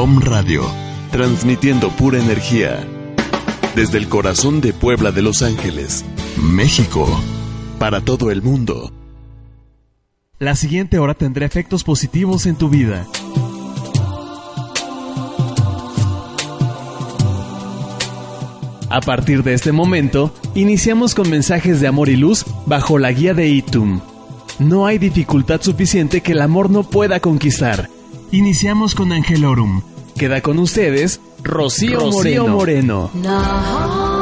[0.00, 0.62] Om Radio
[1.10, 2.86] transmitiendo pura energía.
[3.74, 6.04] Desde el corazón de Puebla de Los Ángeles,
[6.40, 7.08] México,
[7.80, 8.92] para todo el mundo.
[10.38, 13.08] La siguiente hora tendrá efectos positivos en tu vida.
[18.90, 23.34] A partir de este momento, iniciamos con mensajes de amor y luz bajo la guía
[23.34, 24.00] de Itum.
[24.60, 27.90] No hay dificultad suficiente que el amor no pueda conquistar.
[28.30, 29.80] Iniciamos con Angelorum,
[30.14, 32.48] Queda con ustedes Rocío, Moreno.
[32.48, 34.17] Moreno.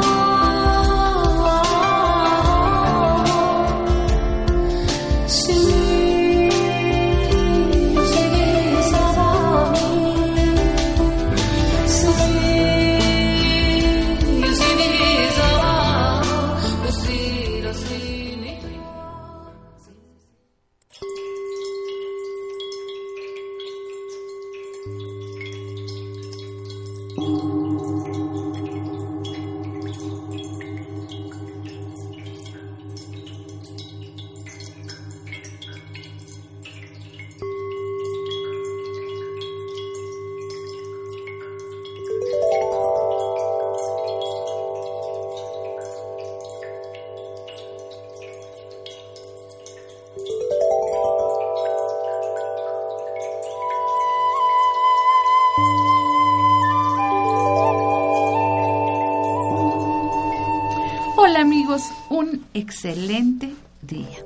[62.57, 64.17] Excelente día.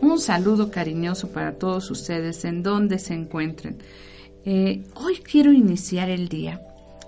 [0.00, 3.78] Un saludo cariñoso para todos ustedes en donde se encuentren.
[4.44, 6.60] Eh, hoy quiero iniciar el día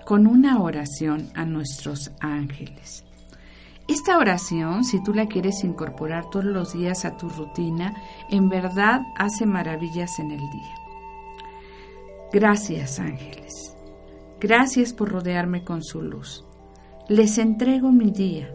[0.05, 3.03] con una oración a nuestros ángeles.
[3.87, 7.93] Esta oración, si tú la quieres incorporar todos los días a tu rutina,
[8.29, 10.75] en verdad hace maravillas en el día.
[12.31, 13.75] Gracias ángeles.
[14.39, 16.43] Gracias por rodearme con su luz.
[17.09, 18.49] Les entrego mi día,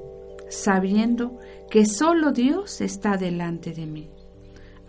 [0.49, 1.39] sabiendo
[1.71, 4.11] que solo Dios está delante de mí.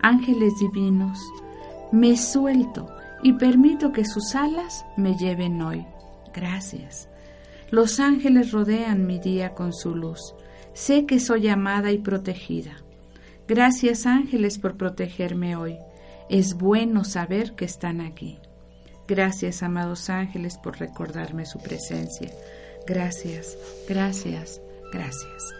[0.00, 1.18] Ángeles divinos,
[1.92, 2.88] me suelto
[3.22, 5.84] y permito que sus alas me lleven hoy.
[6.32, 7.08] Gracias.
[7.70, 10.34] Los ángeles rodean mi día con su luz.
[10.72, 12.76] Sé que soy amada y protegida.
[13.46, 15.76] Gracias ángeles por protegerme hoy.
[16.28, 18.38] Es bueno saber que están aquí.
[19.08, 22.30] Gracias, amados ángeles, por recordarme su presencia.
[22.86, 24.60] Gracias, gracias,
[24.90, 25.54] gracias.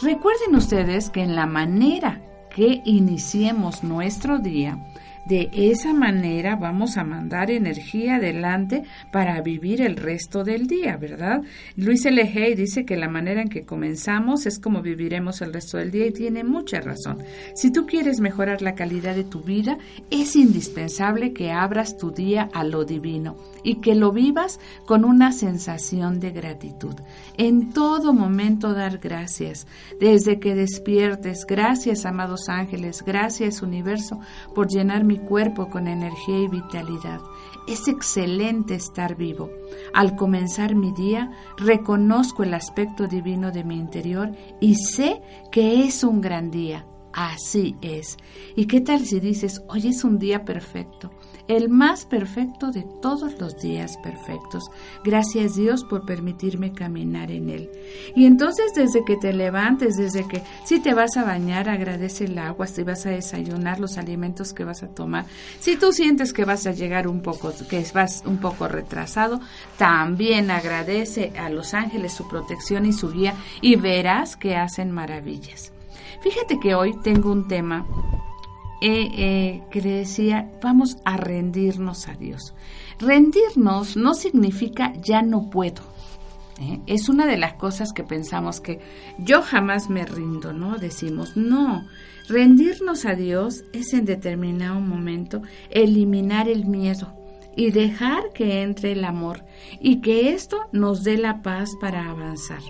[0.00, 4.78] Recuerden ustedes que en la manera que iniciemos nuestro día,
[5.26, 11.42] de esa manera vamos a mandar energía adelante para vivir el resto del día, ¿verdad?
[11.76, 12.24] Luis L.
[12.56, 16.12] Dice que la manera en que comenzamos es como viviremos el resto del día y
[16.12, 17.18] tiene mucha razón.
[17.54, 19.78] Si tú quieres mejorar la calidad de tu vida,
[20.10, 25.32] es indispensable que abras tu día a lo divino y que lo vivas con una
[25.32, 26.94] sensación de gratitud.
[27.38, 29.66] En todo momento dar gracias.
[30.00, 34.20] Desde que despiertes, gracias amados ángeles, gracias universo
[34.54, 37.20] por llenar mi cuerpo con energía y vitalidad.
[37.66, 39.50] Es excelente estar vivo.
[39.94, 46.04] Al comenzar mi día, reconozco el aspecto divino de mi interior y sé que es
[46.04, 46.86] un gran día.
[47.12, 48.16] Así es.
[48.56, 51.10] ¿Y qué tal si dices, hoy es un día perfecto?
[51.48, 54.64] El más perfecto de todos los días perfectos.
[55.04, 57.70] Gracias Dios por permitirme caminar en él.
[58.14, 62.38] Y entonces desde que te levantes, desde que si te vas a bañar, agradece el
[62.38, 65.26] agua, si vas a desayunar, los alimentos que vas a tomar.
[65.58, 69.40] Si tú sientes que vas a llegar un poco, que vas un poco retrasado,
[69.76, 75.72] también agradece a los ángeles su protección y su guía y verás que hacen maravillas.
[76.22, 77.86] Fíjate que hoy tengo un tema
[78.86, 82.52] eh, eh, que le decía, vamos a rendirnos a Dios.
[82.98, 85.80] Rendirnos no significa ya no puedo.
[86.60, 86.80] ¿eh?
[86.86, 88.80] Es una de las cosas que pensamos que
[89.16, 90.76] yo jamás me rindo, ¿no?
[90.76, 91.86] Decimos, no,
[92.28, 95.40] rendirnos a Dios es en determinado momento
[95.70, 97.14] eliminar el miedo
[97.56, 99.46] y dejar que entre el amor
[99.80, 102.60] y que esto nos dé la paz para avanzar.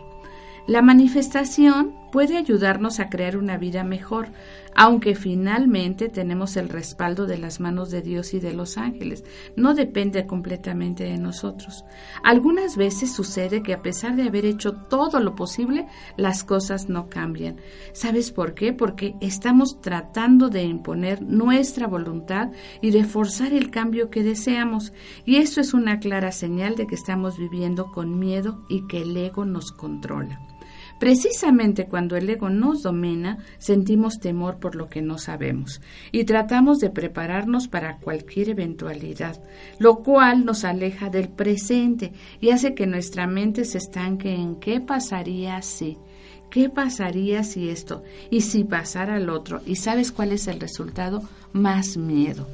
[0.69, 4.29] La manifestación puede ayudarnos a crear una vida mejor,
[4.77, 9.25] aunque finalmente tenemos el respaldo de las manos de Dios y de los ángeles.
[9.57, 11.85] No depende completamente de nosotros.
[12.23, 17.09] Algunas veces sucede que a pesar de haber hecho todo lo posible, las cosas no
[17.09, 17.57] cambian.
[17.93, 18.73] ¿Sabes por qué?
[18.73, 24.93] Porque estamos tratando de imponer nuestra voluntad y de forzar el cambio que deseamos.
[25.25, 29.17] Y eso es una clara señal de que estamos viviendo con miedo y que el
[29.17, 30.54] ego nos controla.
[30.99, 35.81] Precisamente cuando el ego nos domina, sentimos temor por lo que no sabemos
[36.13, 39.43] y tratamos de prepararnos para cualquier eventualidad,
[39.79, 44.81] lo cual nos aleja del presente y hace que nuestra mente se estanque en qué
[44.81, 45.99] pasaría si.
[46.51, 48.05] ¿Qué pasaría si esto?
[48.31, 49.61] ¿Y si pasara el otro?
[49.67, 51.23] ¿Y sabes cuál es el resultado?
[51.53, 52.47] Más miedo.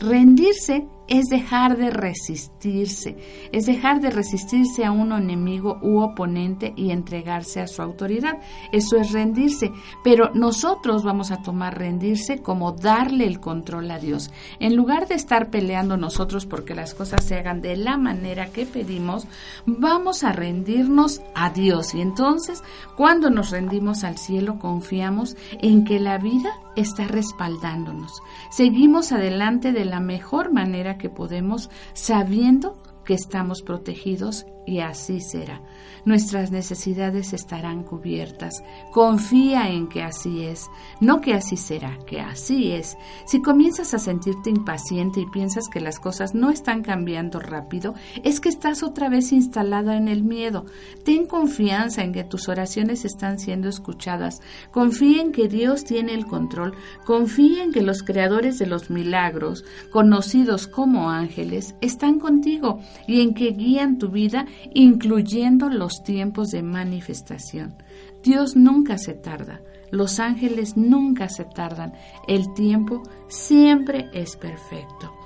[0.00, 3.16] Rendirse es dejar de resistirse,
[3.52, 8.38] es dejar de resistirse a un enemigo u oponente y entregarse a su autoridad.
[8.72, 9.70] Eso es rendirse,
[10.02, 14.30] pero nosotros vamos a tomar rendirse como darle el control a Dios.
[14.60, 18.66] En lugar de estar peleando nosotros porque las cosas se hagan de la manera que
[18.66, 19.26] pedimos,
[19.66, 21.94] vamos a rendirnos a Dios.
[21.94, 22.62] Y entonces,
[22.96, 28.20] cuando nos rendimos al cielo, confiamos en que la vida está respaldándonos.
[28.50, 35.60] Seguimos adelante de la mejor manera que podemos sabiendo que estamos protegidos y así será.
[36.04, 38.62] Nuestras necesidades estarán cubiertas.
[38.92, 40.68] Confía en que así es,
[41.00, 42.98] no que así será, que así es.
[43.26, 48.40] Si comienzas a sentirte impaciente y piensas que las cosas no están cambiando rápido, es
[48.40, 50.66] que estás otra vez instalada en el miedo.
[51.04, 54.42] Ten confianza en que tus oraciones están siendo escuchadas.
[54.72, 56.74] Confía en que Dios tiene el control.
[57.06, 63.32] Confía en que los creadores de los milagros, conocidos como ángeles, están contigo y en
[63.32, 67.76] que guían tu vida incluyendo los tiempos de manifestación.
[68.22, 69.60] Dios nunca se tarda,
[69.90, 71.92] los ángeles nunca se tardan,
[72.26, 75.23] el tiempo siempre es perfecto.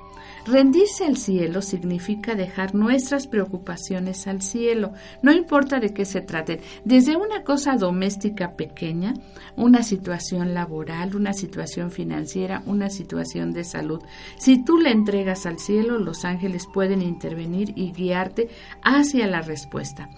[0.51, 6.63] Rendirse al cielo significa dejar nuestras preocupaciones al cielo, no importa de qué se trate,
[6.87, 9.13] desde una cosa doméstica pequeña,
[9.57, 14.01] una situación laboral, una situación financiera, una situación de salud.
[14.39, 18.49] Si tú le entregas al cielo, los ángeles pueden intervenir y guiarte
[18.83, 20.09] hacia la respuesta.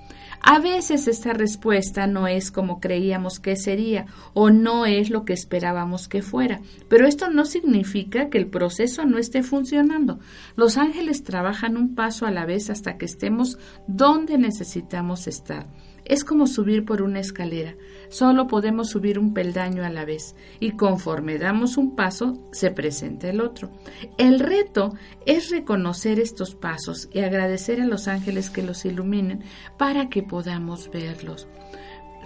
[0.43, 5.35] A veces esta respuesta no es como creíamos que sería o no es lo que
[5.35, 10.19] esperábamos que fuera, pero esto no significa que el proceso no esté funcionando.
[10.57, 15.67] Los ángeles trabajan un paso a la vez hasta que estemos donde necesitamos estar.
[16.05, 17.75] Es como subir por una escalera.
[18.09, 23.29] Solo podemos subir un peldaño a la vez y conforme damos un paso se presenta
[23.29, 23.71] el otro.
[24.19, 24.95] El reto
[25.27, 29.45] es reconocer estos pasos y agradecer a los ángeles que los iluminen
[29.79, 31.47] para que podamos verlos.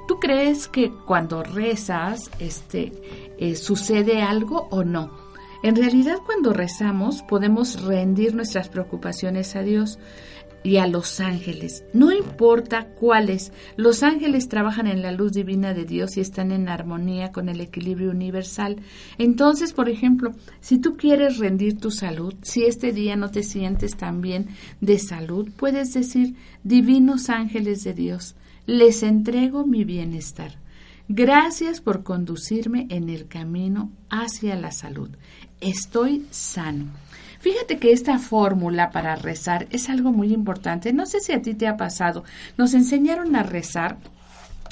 [0.07, 2.93] ¿Tú crees que cuando rezas este,
[3.39, 5.25] eh, sucede algo o no?
[5.63, 9.99] En realidad cuando rezamos podemos rendir nuestras preocupaciones a Dios
[10.65, 11.85] y a los ángeles.
[11.93, 16.69] No importa cuáles, los ángeles trabajan en la luz divina de Dios y están en
[16.69, 18.79] armonía con el equilibrio universal.
[19.19, 23.97] Entonces, por ejemplo, si tú quieres rendir tu salud, si este día no te sientes
[23.97, 24.49] tan bien
[24.81, 26.35] de salud, puedes decir,
[26.65, 28.35] divinos ángeles de Dios,
[28.67, 30.59] les entrego mi bienestar.
[31.09, 35.11] Gracias por conducirme en el camino hacia la salud.
[35.61, 37.04] Estoy sano.
[37.45, 40.95] Fíjate que esta fórmula para rezar es algo muy importante.
[40.95, 42.25] No sé si a ti te ha pasado.
[42.57, 43.99] Nos enseñaron a rezar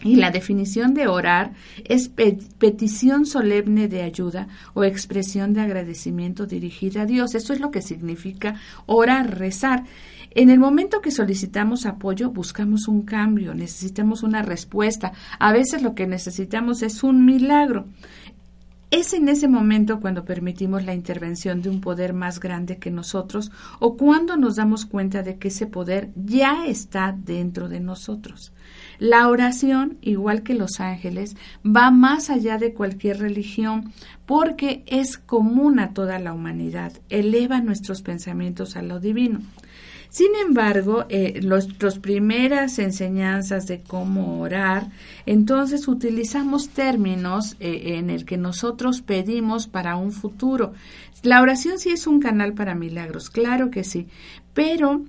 [0.02, 1.52] y la definición de orar
[1.84, 7.34] es petición solemne de ayuda o expresión de agradecimiento dirigida a Dios.
[7.34, 8.54] Eso es lo que significa
[8.86, 9.84] orar, rezar.
[10.30, 15.12] En el momento que solicitamos apoyo, buscamos un cambio, necesitamos una respuesta.
[15.38, 17.84] A veces lo que necesitamos es un milagro.
[18.92, 23.50] Es en ese momento cuando permitimos la intervención de un poder más grande que nosotros
[23.78, 28.52] o cuando nos damos cuenta de que ese poder ya está dentro de nosotros.
[28.98, 33.94] La oración, igual que los ángeles, va más allá de cualquier religión
[34.26, 39.40] porque es común a toda la humanidad, eleva nuestros pensamientos a lo divino.
[40.12, 44.90] Sin embargo, eh, nuestras primeras enseñanzas de cómo orar,
[45.24, 50.74] entonces utilizamos términos eh, en el que nosotros pedimos para un futuro.
[51.22, 54.06] La oración sí es un canal para milagros, claro que sí,
[54.52, 55.02] pero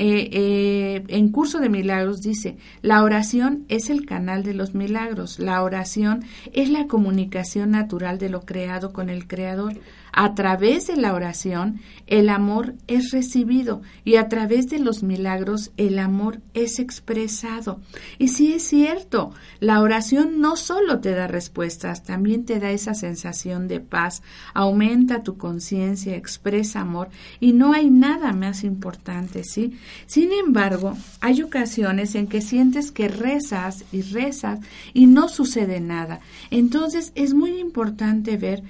[0.00, 5.40] eh, eh, en Curso de Milagros dice, la oración es el canal de los milagros,
[5.40, 9.74] la oración es la comunicación natural de lo creado con el Creador.
[10.12, 15.72] A través de la oración, el amor es recibido y a través de los milagros,
[15.76, 17.80] el amor es expresado.
[18.18, 22.94] Y sí es cierto, la oración no solo te da respuestas, también te da esa
[22.94, 24.22] sensación de paz,
[24.54, 27.08] aumenta tu conciencia, expresa amor
[27.40, 29.78] y no hay nada más importante, ¿sí?
[30.06, 34.60] Sin embargo, hay ocasiones en que sientes que rezas y rezas
[34.94, 36.20] y no sucede nada.
[36.50, 38.62] Entonces es muy importante ver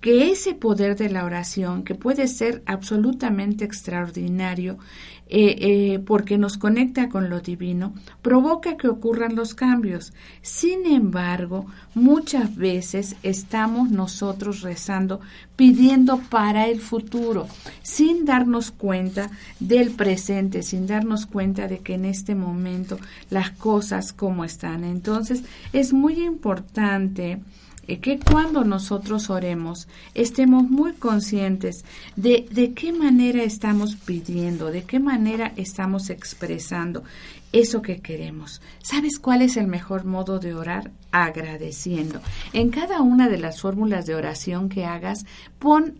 [0.00, 4.78] que ese poder de la oración, que puede ser absolutamente extraordinario,
[5.30, 10.14] eh, eh, porque nos conecta con lo divino, provoca que ocurran los cambios.
[10.40, 15.20] Sin embargo, muchas veces estamos nosotros rezando,
[15.54, 17.46] pidiendo para el futuro,
[17.82, 24.14] sin darnos cuenta del presente, sin darnos cuenta de que en este momento las cosas
[24.14, 24.82] como están.
[24.82, 25.42] Entonces,
[25.74, 27.40] es muy importante
[27.96, 31.84] que cuando nosotros oremos estemos muy conscientes
[32.16, 37.02] de, de qué manera estamos pidiendo, de qué manera estamos expresando
[37.52, 38.60] eso que queremos.
[38.82, 40.90] ¿Sabes cuál es el mejor modo de orar?
[41.10, 42.20] Agradeciendo.
[42.52, 45.24] En cada una de las fórmulas de oración que hagas,
[45.58, 45.98] pon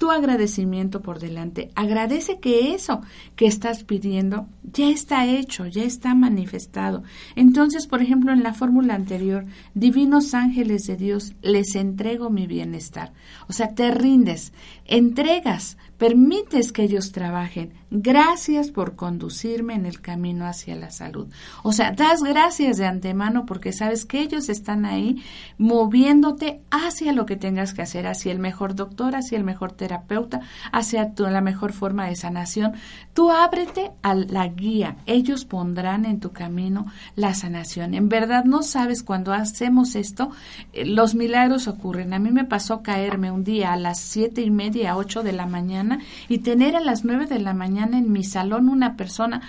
[0.00, 1.70] tu agradecimiento por delante.
[1.74, 3.02] Agradece que eso
[3.36, 7.02] que estás pidiendo ya está hecho, ya está manifestado.
[7.36, 13.12] Entonces, por ejemplo, en la fórmula anterior, divinos ángeles de Dios, les entrego mi bienestar.
[13.46, 14.54] O sea, te rindes,
[14.86, 17.74] entregas, permites que ellos trabajen.
[17.92, 21.26] Gracias por conducirme en el camino hacia la salud.
[21.64, 25.24] O sea, das gracias de antemano porque sabes que ellos están ahí
[25.58, 30.40] moviéndote hacia lo que tengas que hacer, hacia el mejor doctor, hacia el mejor terapeuta,
[30.70, 32.74] hacia la mejor forma de sanación.
[33.12, 34.98] Tú ábrete a la guía.
[35.06, 37.94] Ellos pondrán en tu camino la sanación.
[37.94, 40.30] En verdad no sabes cuando hacemos esto,
[40.72, 42.14] eh, los milagros ocurren.
[42.14, 45.46] A mí me pasó caerme un día a las siete y media, ocho de la
[45.46, 49.42] mañana y tener a las nueve de la mañana en mi salón una persona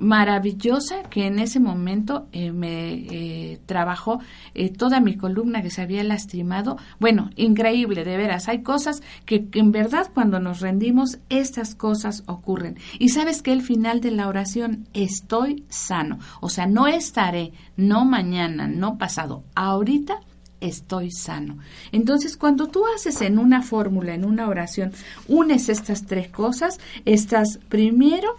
[0.00, 4.20] maravillosa que en ese momento eh, me eh, trabajó
[4.54, 6.78] eh, toda mi columna que se había lastimado.
[6.98, 8.48] Bueno, increíble, de veras.
[8.48, 12.78] Hay cosas que, en verdad cuando nos rendimos, estas cosas ocurren.
[12.98, 16.18] Y sabes que el final de la oración, estoy sano.
[16.40, 20.20] O sea, no estaré, no mañana, no pasado, ahorita
[20.60, 21.58] estoy sano.
[21.92, 24.92] Entonces, cuando tú haces en una fórmula, en una oración,
[25.28, 28.36] unes estas tres cosas, estás primero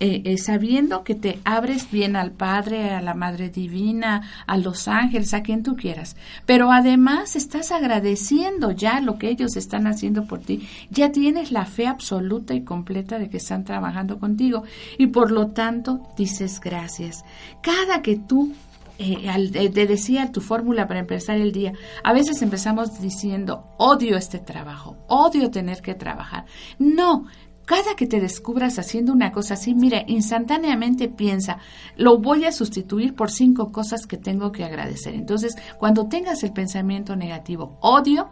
[0.00, 4.86] eh, eh, sabiendo que te abres bien al Padre, a la Madre Divina, a los
[4.86, 6.14] ángeles, a quien tú quieras.
[6.46, 10.68] Pero además estás agradeciendo ya lo que ellos están haciendo por ti.
[10.90, 14.62] Ya tienes la fe absoluta y completa de que están trabajando contigo
[14.98, 17.24] y por lo tanto dices gracias.
[17.60, 18.52] Cada que tú
[18.98, 24.38] eh, te decía tu fórmula para empezar el día, a veces empezamos diciendo, odio este
[24.38, 26.46] trabajo, odio tener que trabajar.
[26.78, 27.26] No,
[27.68, 31.58] cada que te descubras haciendo una cosa así, mira, instantáneamente piensa,
[31.96, 35.14] lo voy a sustituir por cinco cosas que tengo que agradecer.
[35.14, 38.30] Entonces, cuando tengas el pensamiento negativo, odio,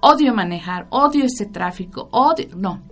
[0.00, 2.82] odio manejar, odio este tráfico, odio, no.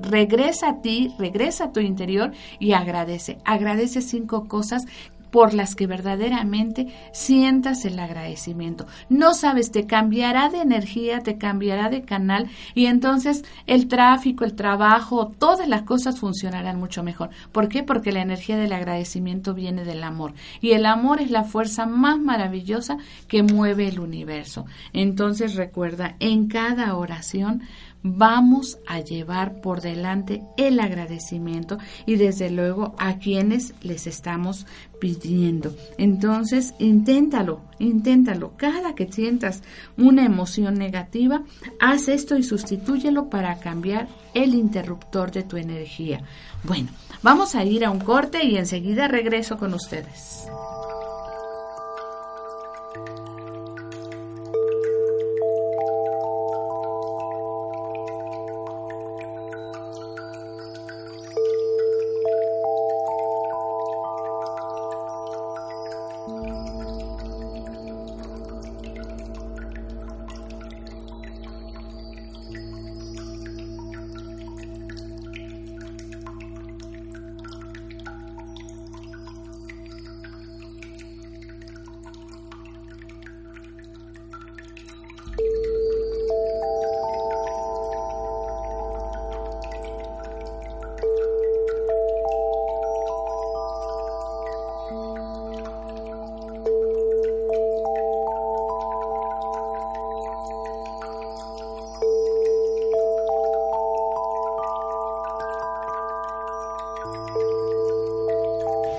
[0.00, 3.36] Regresa a ti, regresa a tu interior y agradece.
[3.44, 4.86] Agradece cinco cosas
[5.30, 8.86] por las que verdaderamente sientas el agradecimiento.
[9.08, 14.54] No sabes, te cambiará de energía, te cambiará de canal y entonces el tráfico, el
[14.54, 17.30] trabajo, todas las cosas funcionarán mucho mejor.
[17.52, 17.82] ¿Por qué?
[17.82, 22.18] Porque la energía del agradecimiento viene del amor y el amor es la fuerza más
[22.18, 24.66] maravillosa que mueve el universo.
[24.92, 27.62] Entonces recuerda, en cada oración
[28.02, 34.66] vamos a llevar por delante el agradecimiento y desde luego a quienes les estamos
[35.00, 35.74] pidiendo.
[35.96, 38.52] Entonces, inténtalo, inténtalo.
[38.56, 39.62] Cada que sientas
[39.96, 41.42] una emoción negativa,
[41.80, 46.22] haz esto y sustitúyelo para cambiar el interruptor de tu energía.
[46.64, 46.88] Bueno,
[47.22, 50.48] vamos a ir a un corte y enseguida regreso con ustedes.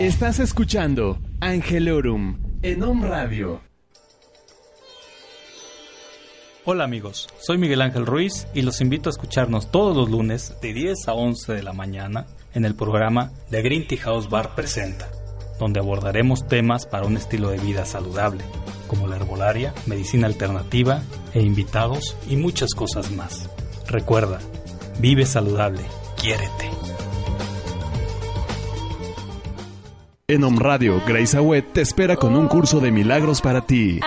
[0.10, 3.62] Estás escuchando Angelorum en Om Radio.
[6.66, 10.74] Hola amigos, soy Miguel Ángel Ruiz y los invito a escucharnos todos los lunes de
[10.74, 12.26] 10 a 11 de la mañana
[12.56, 15.12] en el programa The Green Tea House Bar Presenta,
[15.60, 18.44] donde abordaremos temas para un estilo de vida saludable,
[18.88, 21.04] como la herbolaria, medicina alternativa
[21.36, 23.48] e invitados y muchas cosas más.
[23.86, 24.40] Recuerda,
[25.00, 25.84] vive saludable,
[26.20, 26.79] quiérete.
[30.30, 34.00] En Om Radio, Grace Awet te espera con un curso de milagros para ti.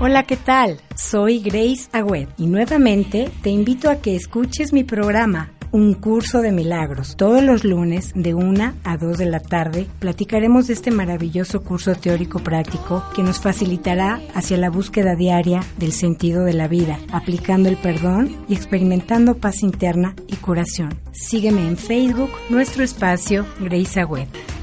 [0.00, 0.80] Hola, ¿qué tal?
[0.96, 6.52] Soy Grace Agüed y nuevamente te invito a que escuches mi programa un curso de
[6.52, 7.16] milagros.
[7.16, 11.96] Todos los lunes de 1 a 2 de la tarde platicaremos de este maravilloso curso
[11.96, 17.68] teórico práctico que nos facilitará hacia la búsqueda diaria del sentido de la vida, aplicando
[17.68, 20.96] el perdón y experimentando paz interna y curación.
[21.10, 24.53] Sígueme en Facebook, nuestro espacio Grace Agüed.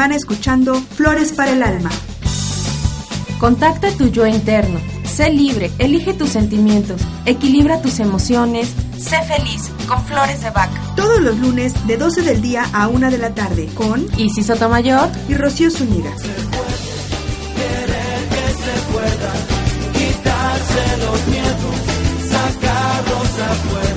[0.00, 1.90] Semana escuchando Flores para el Alma.
[3.38, 4.80] Contacta tu yo interno.
[5.04, 10.80] Sé libre, elige tus sentimientos, equilibra tus emociones, sé feliz con Flores de Vaca.
[10.96, 15.10] Todos los lunes de 12 del día a 1 de la tarde con Isis Sotomayor
[15.28, 16.12] y Rocío Zúñiga.
[19.92, 21.76] quitarse los miedos,
[22.30, 23.89] sacarlos afuera,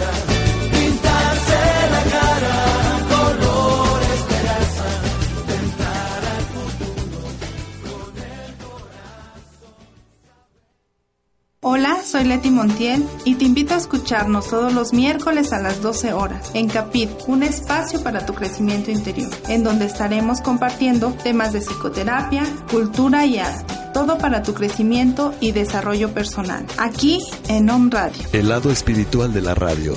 [11.86, 16.14] Hola, soy Leti Montiel y te invito a escucharnos todos los miércoles a las 12
[16.14, 21.60] horas en Capit, un espacio para tu crecimiento interior, en donde estaremos compartiendo temas de
[21.60, 23.74] psicoterapia, cultura y arte.
[23.94, 26.66] Todo para tu crecimiento y desarrollo personal.
[26.78, 28.24] Aquí en Om Radio.
[28.32, 29.94] El lado espiritual de la radio.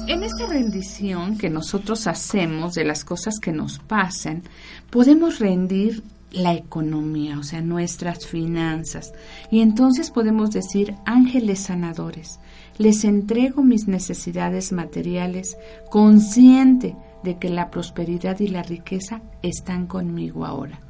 [0.07, 4.43] En esta rendición que nosotros hacemos de las cosas que nos pasen,
[4.91, 9.13] podemos rendir la economía, o sea, nuestras finanzas.
[9.49, 12.39] Y entonces podemos decir, ángeles sanadores,
[12.77, 15.57] les entrego mis necesidades materiales,
[15.89, 20.81] consciente de que la prosperidad y la riqueza están conmigo ahora.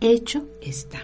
[0.00, 1.00] Hecho está.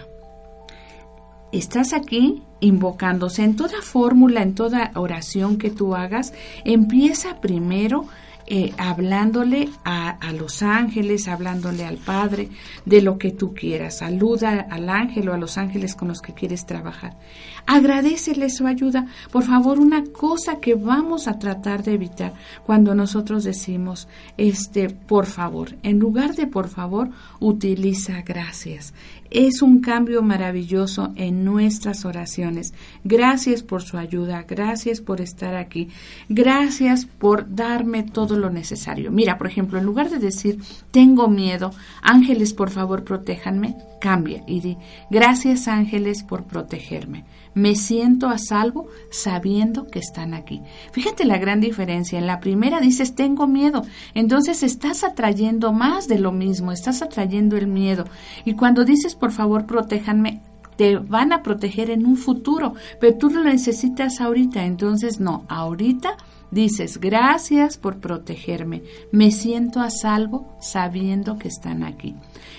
[1.51, 8.07] Estás aquí invocándose en toda fórmula, en toda oración que tú hagas, empieza primero
[8.47, 12.49] eh, hablándole a, los ángeles, hablándole al Padre
[12.85, 13.99] de lo que tú quieras.
[13.99, 17.17] Saluda al ángel o a los ángeles con los que quieres trabajar.
[17.65, 19.07] Agradecele su ayuda.
[19.31, 25.25] Por favor, una cosa que vamos a tratar de evitar cuando nosotros decimos, este, por
[25.25, 28.93] favor, en lugar de por favor, utiliza gracias.
[29.31, 32.73] Es un cambio maravilloso en nuestras oraciones.
[33.03, 35.89] Gracias por su ayuda, gracias por estar aquí,
[36.29, 39.11] gracias por darme todo lo necesario.
[39.11, 40.59] Mira, por ejemplo, en lugar de decir,
[40.91, 41.71] tengo miedo,
[42.01, 44.77] ángeles, por favor, protéjanme, cambia y di,
[45.09, 47.25] gracias ángeles por protegerme.
[47.53, 50.61] Me siento a salvo sabiendo que están aquí.
[50.91, 52.19] Fíjate la gran diferencia.
[52.19, 53.83] En la primera dices, tengo miedo.
[54.13, 58.05] Entonces estás atrayendo más de lo mismo, estás atrayendo el miedo.
[58.43, 60.41] Y cuando dices, por favor, protéjanme,
[60.75, 64.65] te van a proteger en un futuro, pero tú lo necesitas ahorita.
[64.65, 66.17] Entonces, no, ahorita
[66.51, 68.83] dices, gracias por protegerme.
[69.11, 72.15] Me siento a salvo sabiendo que están aquí.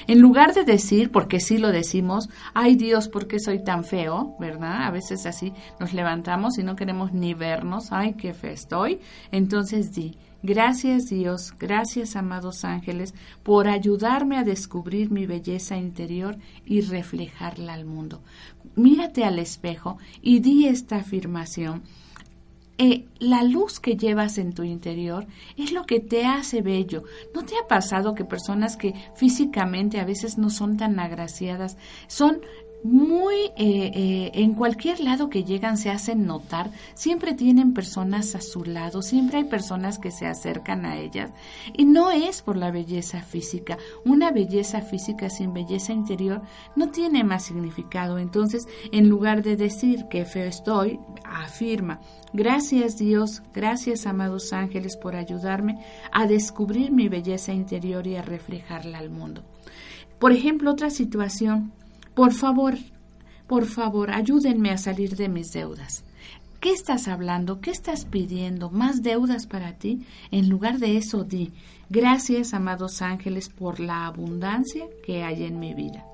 [0.06, 4.36] En lugar de decir, porque sí lo decimos, ay Dios, ¿por qué soy tan feo?
[4.38, 4.84] ¿Verdad?
[4.84, 9.00] A veces así nos levantamos y no queremos ni vernos, ay, qué feo estoy.
[9.32, 16.82] Entonces di, gracias Dios, gracias amados ángeles, por ayudarme a descubrir mi belleza interior y
[16.82, 18.22] reflejarla al mundo.
[18.76, 21.82] Mírate al espejo y di esta afirmación.
[22.78, 27.04] Eh, la luz que llevas en tu interior es lo que te hace bello.
[27.34, 32.42] ¿No te ha pasado que personas que físicamente a veces no son tan agraciadas son
[32.86, 38.40] muy eh, eh, en cualquier lado que llegan se hacen notar, siempre tienen personas a
[38.40, 41.30] su lado, siempre hay personas que se acercan a ellas.
[41.76, 46.42] Y no es por la belleza física, una belleza física sin belleza interior
[46.76, 52.00] no tiene más significado, entonces en lugar de decir que feo estoy, afirma,
[52.32, 58.98] gracias Dios, gracias amados ángeles por ayudarme a descubrir mi belleza interior y a reflejarla
[58.98, 59.42] al mundo.
[60.18, 61.72] Por ejemplo, otra situación,
[62.16, 62.78] por favor,
[63.46, 66.02] por favor, ayúdenme a salir de mis deudas.
[66.60, 67.60] ¿Qué estás hablando?
[67.60, 68.70] ¿Qué estás pidiendo?
[68.70, 70.06] ¿Más deudas para ti?
[70.30, 71.52] En lugar de eso, di,
[71.90, 76.06] gracias, amados ángeles, por la abundancia que hay en mi vida.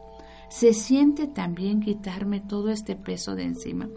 [0.53, 3.89] Se siente también quitarme todo este peso de encima.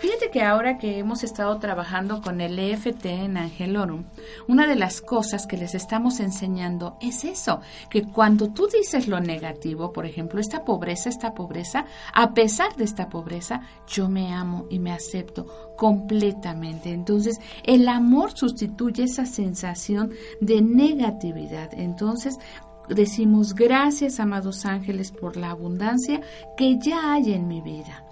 [0.00, 4.02] Fíjate que ahora que hemos estado trabajando con el EFT en Angelorum,
[4.48, 9.20] una de las cosas que les estamos enseñando es eso, que cuando tú dices lo
[9.20, 14.66] negativo, por ejemplo, esta pobreza, esta pobreza, a pesar de esta pobreza, yo me amo
[14.70, 16.90] y me acepto completamente.
[16.90, 20.10] Entonces, el amor sustituye esa sensación
[20.40, 21.70] de negatividad.
[21.74, 22.40] Entonces,
[22.88, 26.20] decimos gracias, amados ángeles, por la abundancia
[26.56, 28.04] que ya hay en mi vida.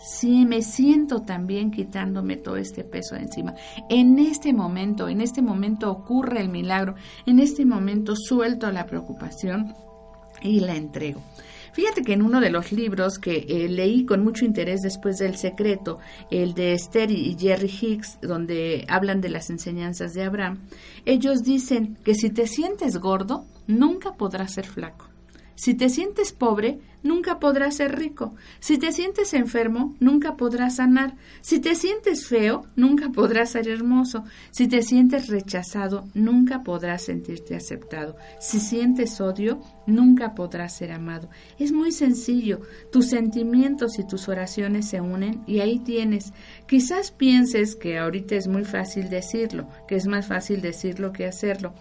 [0.00, 3.54] Sí, me siento también quitándome todo este peso de encima.
[3.88, 6.94] En este momento, en este momento ocurre el milagro.
[7.26, 9.74] En este momento suelto la preocupación
[10.40, 11.20] y la entrego.
[11.72, 15.36] Fíjate que en uno de los libros que eh, leí con mucho interés después del
[15.36, 15.98] secreto,
[16.30, 20.58] el de Esther y Jerry Hicks, donde hablan de las enseñanzas de Abraham,
[21.04, 25.06] ellos dicen que si te sientes gordo, nunca podrás ser flaco.
[25.54, 28.34] Si te sientes pobre, nunca podrás ser rico.
[28.60, 31.16] Si te sientes enfermo, nunca podrás sanar.
[31.40, 34.24] Si te sientes feo, nunca podrás ser hermoso.
[34.50, 38.16] Si te sientes rechazado, nunca podrás sentirte aceptado.
[38.40, 41.28] Si sientes odio, nunca podrás ser amado.
[41.58, 42.60] Es muy sencillo.
[42.92, 46.32] Tus sentimientos y tus oraciones se unen y ahí tienes.
[46.66, 51.74] Quizás pienses que ahorita es muy fácil decirlo, que es más fácil decirlo que hacerlo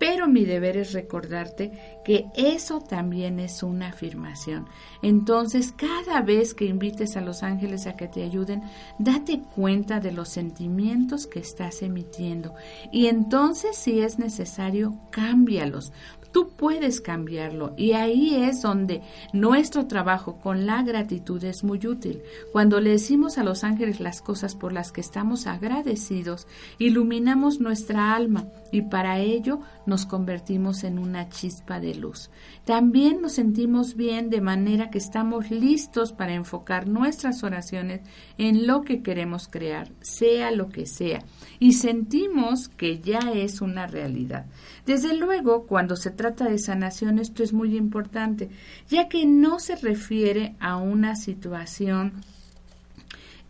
[0.00, 4.66] pero mi deber es recordarte que eso también es una afirmación.
[5.02, 8.62] Entonces, cada vez que invites a los ángeles a que te ayuden,
[8.98, 12.54] date cuenta de los sentimientos que estás emitiendo
[12.90, 15.92] y entonces, si es necesario, cámbialos.
[16.32, 22.22] Tú puedes cambiarlo y ahí es donde nuestro trabajo con la gratitud es muy útil.
[22.52, 26.46] Cuando le decimos a los ángeles las cosas por las que estamos agradecidos,
[26.78, 32.30] iluminamos nuestra alma y para ello nos convertimos en una chispa de luz.
[32.64, 38.02] También nos sentimos bien de manera que estamos listos para enfocar nuestras oraciones
[38.38, 41.24] en lo que queremos crear, sea lo que sea,
[41.60, 44.46] y sentimos que ya es una realidad.
[44.86, 48.48] Desde luego, cuando se trata de sanación, esto es muy importante,
[48.88, 52.24] ya que no se refiere a una situación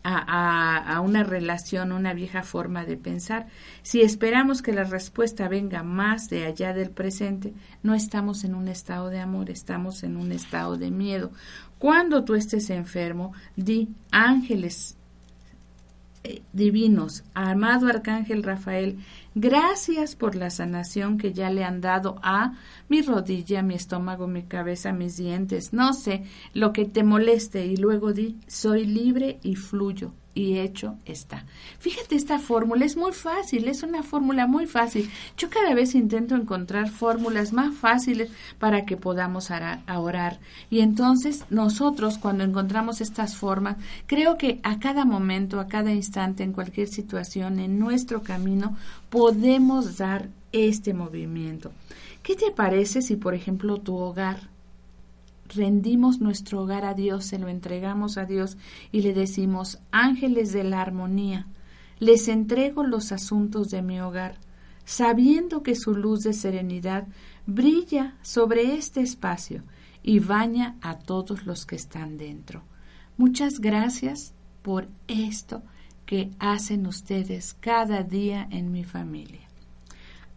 [0.02, 3.48] a, una relación, una vieja forma de pensar.
[3.82, 8.68] Si esperamos que la respuesta venga más de allá del presente, no estamos en un
[8.68, 11.32] estado de amor, estamos en un estado de miedo.
[11.78, 14.96] Cuando tú estés enfermo, di ángeles
[16.52, 18.98] divinos, amado Arcángel Rafael,
[19.34, 22.54] gracias por la sanación que ya le han dado a
[22.88, 27.76] mi rodilla, mi estómago, mi cabeza, mis dientes, no sé, lo que te moleste y
[27.76, 31.44] luego di, soy libre y fluyo y hecho está.
[31.78, 35.10] Fíjate esta fórmula, es muy fácil, es una fórmula muy fácil.
[35.36, 40.40] Yo cada vez intento encontrar fórmulas más fáciles para que podamos orar.
[40.70, 46.42] Y entonces nosotros cuando encontramos estas formas, creo que a cada momento, a cada instante,
[46.42, 48.76] en cualquier situación, en nuestro camino,
[49.08, 51.72] podemos dar este movimiento.
[52.22, 54.50] ¿Qué te parece si, por ejemplo, tu hogar
[55.54, 58.56] rendimos nuestro hogar a Dios, se lo entregamos a Dios
[58.92, 61.46] y le decimos, ángeles de la armonía,
[61.98, 64.38] les entrego los asuntos de mi hogar,
[64.84, 67.06] sabiendo que su luz de serenidad
[67.46, 69.62] brilla sobre este espacio
[70.02, 72.62] y baña a todos los que están dentro.
[73.16, 74.32] Muchas gracias
[74.62, 75.62] por esto
[76.06, 79.48] que hacen ustedes cada día en mi familia.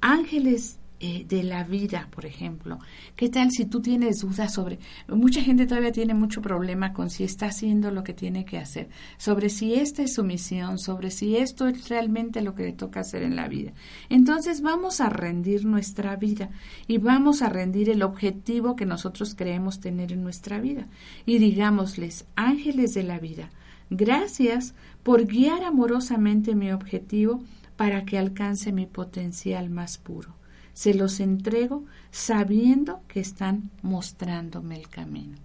[0.01, 2.79] Ángeles eh, de la vida, por ejemplo.
[3.17, 4.79] ¿Qué tal si tú tienes dudas sobre...
[5.09, 8.87] Mucha gente todavía tiene mucho problema con si está haciendo lo que tiene que hacer,
[9.17, 13.01] sobre si esta es su misión, sobre si esto es realmente lo que le toca
[13.01, 13.73] hacer en la vida.
[14.07, 16.51] Entonces vamos a rendir nuestra vida
[16.87, 20.87] y vamos a rendir el objetivo que nosotros creemos tener en nuestra vida.
[21.25, 23.49] Y digámosles, ángeles de la vida,
[23.89, 27.43] gracias por guiar amorosamente mi objetivo
[27.75, 30.41] para que alcance mi potencial más puro
[30.73, 35.37] se los entrego sabiendo que están mostrándome el camino.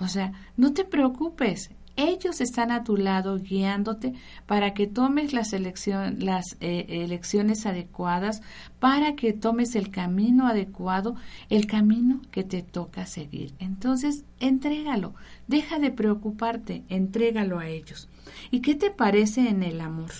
[0.00, 4.14] O sea, no te preocupes, ellos están a tu lado guiándote
[4.46, 8.40] para que tomes las, las eh, elecciones adecuadas,
[8.78, 11.16] para que tomes el camino adecuado,
[11.50, 13.52] el camino que te toca seguir.
[13.58, 15.14] Entonces, entrégalo,
[15.48, 18.08] deja de preocuparte, entrégalo a ellos.
[18.52, 20.12] ¿Y qué te parece en el amor?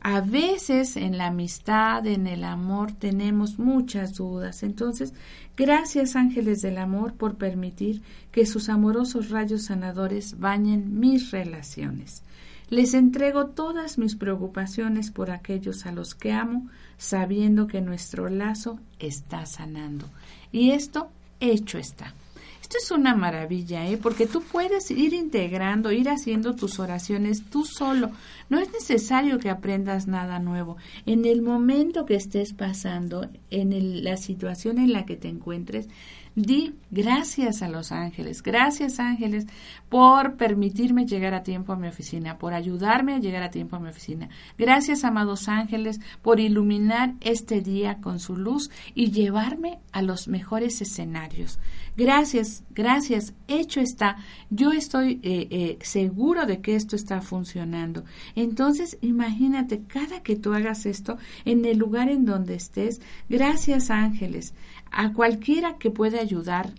[0.00, 4.62] A veces en la amistad, en el amor, tenemos muchas dudas.
[4.62, 5.12] Entonces,
[5.56, 12.22] gracias ángeles del amor por permitir que sus amorosos rayos sanadores bañen mis relaciones.
[12.70, 18.78] Les entrego todas mis preocupaciones por aquellos a los que amo, sabiendo que nuestro lazo
[18.98, 20.06] está sanando.
[20.52, 22.14] Y esto hecho está.
[22.68, 23.96] Esto es una maravilla, ¿eh?
[23.96, 28.10] porque tú puedes ir integrando, ir haciendo tus oraciones tú solo.
[28.50, 30.76] No es necesario que aprendas nada nuevo.
[31.06, 35.88] En el momento que estés pasando, en la situación en la que te encuentres,
[36.34, 39.46] Di gracias a los ángeles, gracias ángeles
[39.88, 43.80] por permitirme llegar a tiempo a mi oficina, por ayudarme a llegar a tiempo a
[43.80, 44.28] mi oficina.
[44.56, 50.80] Gracias, amados ángeles, por iluminar este día con su luz y llevarme a los mejores
[50.80, 51.58] escenarios.
[51.96, 54.18] Gracias, gracias, hecho está.
[54.50, 58.04] Yo estoy eh, eh, seguro de que esto está funcionando.
[58.36, 64.54] Entonces, imagínate, cada que tú hagas esto, en el lugar en donde estés, gracias ángeles
[64.90, 66.70] a cualquiera que pueda ayudar.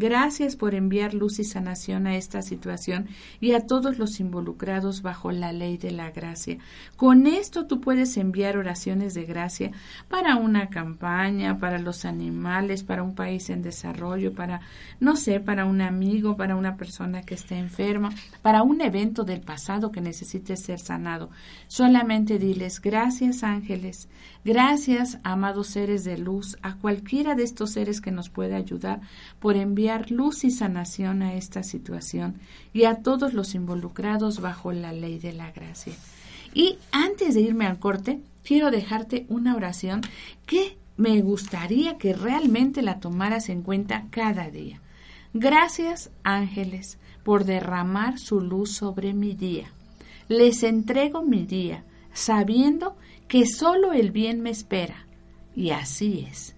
[0.00, 3.08] Gracias por enviar luz y sanación a esta situación
[3.38, 6.56] y a todos los involucrados bajo la ley de la gracia.
[6.96, 9.72] Con esto tú puedes enviar oraciones de gracia
[10.08, 14.62] para una campaña, para los animales, para un país en desarrollo, para,
[15.00, 18.08] no sé, para un amigo, para una persona que esté enferma,
[18.40, 21.28] para un evento del pasado que necesite ser sanado.
[21.68, 24.08] Solamente diles gracias ángeles,
[24.42, 29.02] Gracias, amados seres de luz, a cualquiera de estos seres que nos pueda ayudar
[29.38, 32.36] por enviar luz y sanación a esta situación
[32.72, 35.94] y a todos los involucrados bajo la ley de la gracia.
[36.54, 40.00] Y antes de irme al corte, quiero dejarte una oración
[40.46, 44.80] que me gustaría que realmente la tomaras en cuenta cada día.
[45.32, 49.70] Gracias, ángeles, por derramar su luz sobre mi día.
[50.28, 52.96] Les entrego mi día, sabiendo
[53.28, 55.06] que solo el bien me espera.
[55.54, 56.54] Y así es.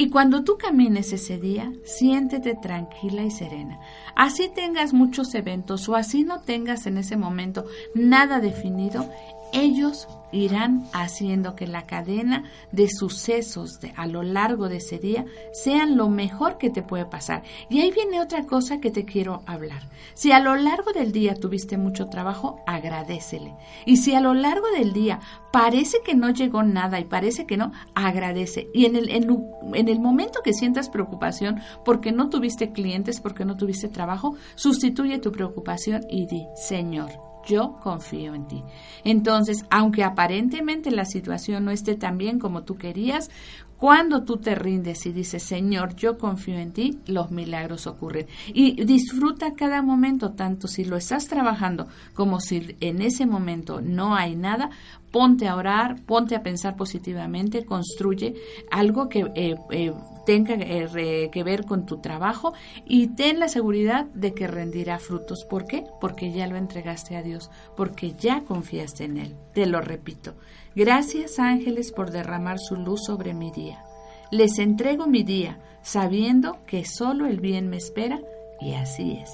[0.00, 3.80] Y cuando tú camines ese día, siéntete tranquila y serena.
[4.14, 7.64] Así tengas muchos eventos o así no tengas en ese momento
[7.96, 9.10] nada definido,
[9.52, 15.96] ellos irán haciendo que la cadena de sucesos a lo largo de ese día sean
[15.96, 17.42] lo mejor que te puede pasar.
[17.68, 19.88] Y ahí viene otra cosa que te quiero hablar.
[20.14, 23.54] Si a lo largo del día tuviste mucho trabajo, agradecele.
[23.86, 25.20] Y si a lo largo del día
[25.52, 28.68] parece que no llegó nada y parece que no, agradece.
[28.74, 33.56] Y en el, en el momento que sientas preocupación porque no tuviste clientes, porque no
[33.56, 38.62] tuviste trabajo, sustituye tu preocupación y di, Señor, yo confío en ti.
[39.04, 43.30] Entonces, aunque aparentemente la situación no esté tan bien como tú querías,
[43.78, 48.26] cuando tú te rindes y dices, Señor, yo confío en ti, los milagros ocurren.
[48.52, 54.16] Y disfruta cada momento, tanto si lo estás trabajando como si en ese momento no
[54.16, 54.70] hay nada,
[55.10, 58.34] ponte a orar, ponte a pensar positivamente, construye
[58.70, 59.92] algo que eh, eh,
[60.26, 62.52] tenga eh, que ver con tu trabajo
[62.84, 65.46] y ten la seguridad de que rendirá frutos.
[65.48, 65.84] ¿Por qué?
[66.00, 69.36] Porque ya lo entregaste a Dios, porque ya confiaste en Él.
[69.54, 70.34] Te lo repito.
[70.74, 73.82] Gracias ángeles por derramar su luz sobre mi día.
[74.30, 78.20] Les entrego mi día, sabiendo que solo el bien me espera,
[78.60, 79.30] y así es.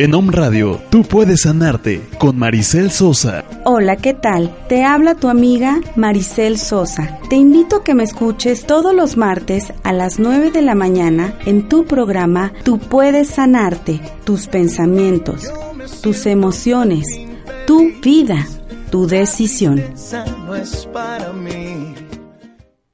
[0.00, 3.44] En Om Radio, tú puedes sanarte con Maricel Sosa.
[3.64, 4.56] Hola, ¿qué tal?
[4.68, 7.18] Te habla tu amiga Maricel Sosa.
[7.28, 11.34] Te invito a que me escuches todos los martes a las 9 de la mañana
[11.46, 15.52] en tu programa Tú puedes sanarte, tus pensamientos,
[16.00, 17.04] tus emociones,
[17.66, 18.46] tu vida,
[18.92, 19.82] tu decisión.
[20.46, 21.77] No es para mí.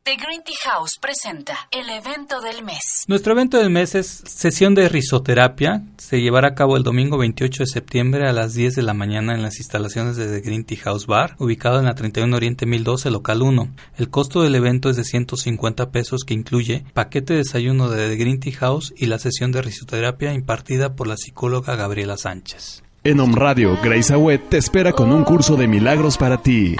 [0.06, 3.06] The Green Tea House presenta el evento del mes.
[3.08, 5.80] Nuestro evento del mes es sesión de risoterapia.
[5.96, 9.32] Se llevará a cabo el domingo 28 de septiembre a las 10 de la mañana
[9.32, 13.10] en las instalaciones de The Green Tea House Bar, ubicado en la 31 Oriente 1012,
[13.10, 13.68] local 1.
[13.96, 18.16] El costo del evento es de 150 pesos que incluye paquete de desayuno de The
[18.16, 22.82] Green Tea House y la sesión de risoterapia impartida por la psicóloga Gabriela Sánchez.
[23.04, 26.76] En Om Radio, Grace Agüed te espera con un curso de milagros para ti.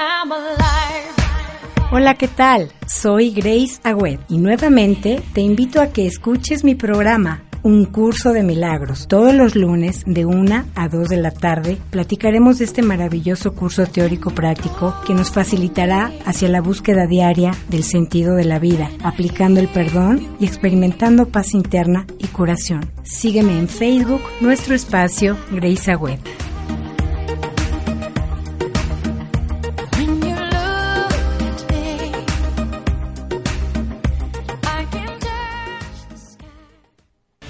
[1.96, 2.72] Hola, ¿qué tal?
[2.88, 8.42] Soy Grace Agüed y nuevamente te invito a que escuches mi programa un curso de
[8.42, 9.06] milagros.
[9.06, 13.86] Todos los lunes de 1 a 2 de la tarde platicaremos de este maravilloso curso
[13.86, 19.60] teórico práctico que nos facilitará hacia la búsqueda diaria del sentido de la vida, aplicando
[19.60, 22.90] el perdón y experimentando paz interna y curación.
[23.04, 26.18] Sígueme en Facebook, nuestro espacio Grace Agüed.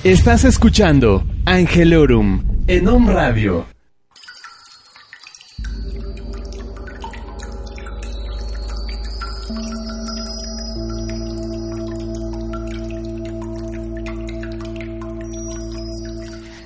[0.04, 3.64] Estás escuchando Angelorum en Om Radio.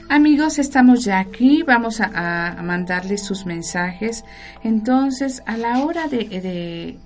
[0.09, 4.25] Amigos, estamos ya aquí, vamos a, mandarles sus mensajes.
[4.65, 6.99] Entonces, a la hora de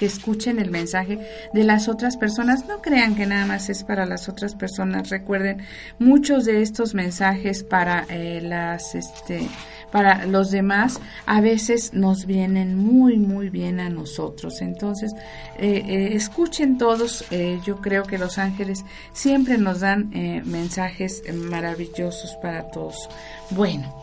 [0.00, 1.18] que escuchen el mensaje
[1.52, 2.66] de las otras personas.
[2.66, 5.10] No crean que nada más es para las otras personas.
[5.10, 5.58] Recuerden,
[5.98, 9.46] muchos de estos mensajes para eh, las, este,
[9.92, 14.62] para los demás a veces nos vienen muy, muy bien a nosotros.
[14.62, 15.12] Entonces,
[15.58, 17.26] eh, eh, escuchen todos.
[17.66, 20.08] yo creo que los ángeles siempre nos dan
[20.46, 23.06] mensajes maravillosos para todos.
[23.50, 23.94] Bueno,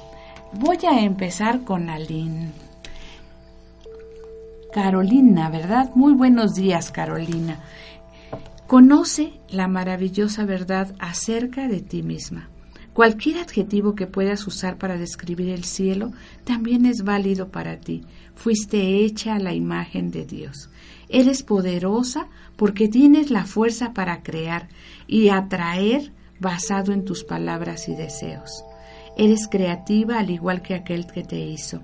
[0.54, 2.67] voy a empezar con Aline.
[4.78, 5.90] Carolina, ¿verdad?
[5.96, 7.58] Muy buenos días, Carolina.
[8.68, 12.48] Conoce la maravillosa verdad acerca de ti misma.
[12.94, 16.12] Cualquier adjetivo que puedas usar para describir el cielo
[16.44, 18.04] también es válido para ti.
[18.36, 20.70] Fuiste hecha a la imagen de Dios.
[21.10, 24.70] Eres poderosa porque tienes la fuerza para crear
[25.08, 28.64] y atraer basado en tus palabras y deseos.
[29.18, 31.82] Eres creativa al igual que aquel que te hizo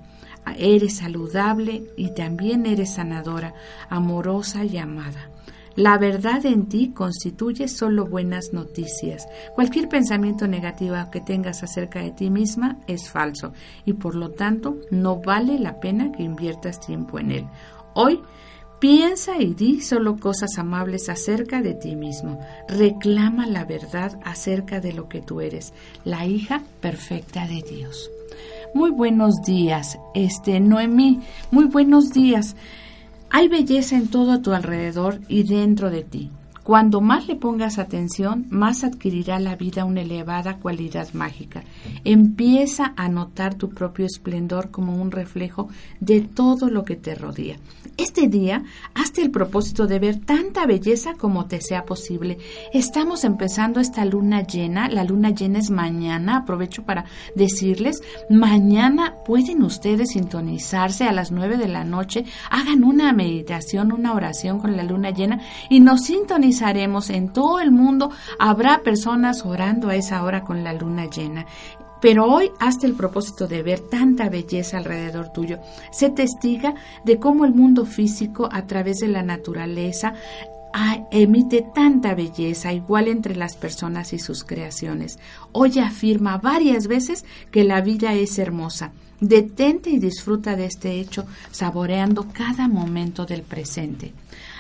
[0.58, 3.54] eres saludable y también eres sanadora,
[3.90, 5.30] amorosa y amada.
[5.76, 9.28] La verdad en ti constituye solo buenas noticias.
[9.56, 13.54] Cualquier pensamiento negativo que tengas acerca de ti misma es falso
[13.84, 17.48] y por lo tanto no vale la pena que inviertas tiempo en él.
[17.96, 18.22] Hoy
[18.80, 22.40] piensa y di solo cosas amables acerca de ti mismo.
[22.68, 25.74] Reclama la verdad acerca de lo que tú eres,
[26.06, 28.12] la hija perfecta de Dios.
[28.74, 31.20] Muy buenos días, este Noemí,
[31.52, 32.56] muy buenos días.
[33.30, 36.32] Hay belleza en todo a tu alrededor y dentro de ti.
[36.64, 41.64] Cuando más le pongas atención, más adquirirá la vida una elevada cualidad mágica.
[42.06, 45.68] Empieza a notar tu propio esplendor como un reflejo
[46.00, 47.58] de todo lo que te rodea.
[47.98, 48.64] Este día,
[48.96, 52.40] hazte el propósito de ver tanta belleza como te sea posible.
[52.74, 54.88] Estamos empezando esta luna llena.
[54.88, 56.38] La luna llena es mañana.
[56.38, 62.26] Aprovecho para decirles, mañana pueden ustedes sintonizarse a las nueve de la noche.
[62.50, 66.02] Hagan una meditación, una oración con la luna llena y nos
[67.10, 68.12] en todo el mundo.
[68.40, 71.46] Habrá personas orando a esa hora con la luna llena.
[72.02, 75.60] Pero hoy hazte el propósito de ver tanta belleza alrededor tuyo.
[75.92, 80.14] Sé testiga de cómo el mundo físico, a través de la naturaleza,
[81.12, 85.18] emite tanta belleza igual entre las personas y sus creaciones.
[85.54, 88.92] Hoy afirma varias veces que la vida es hermosa.
[89.20, 94.14] Detente y disfruta de este hecho, saboreando cada momento del presente.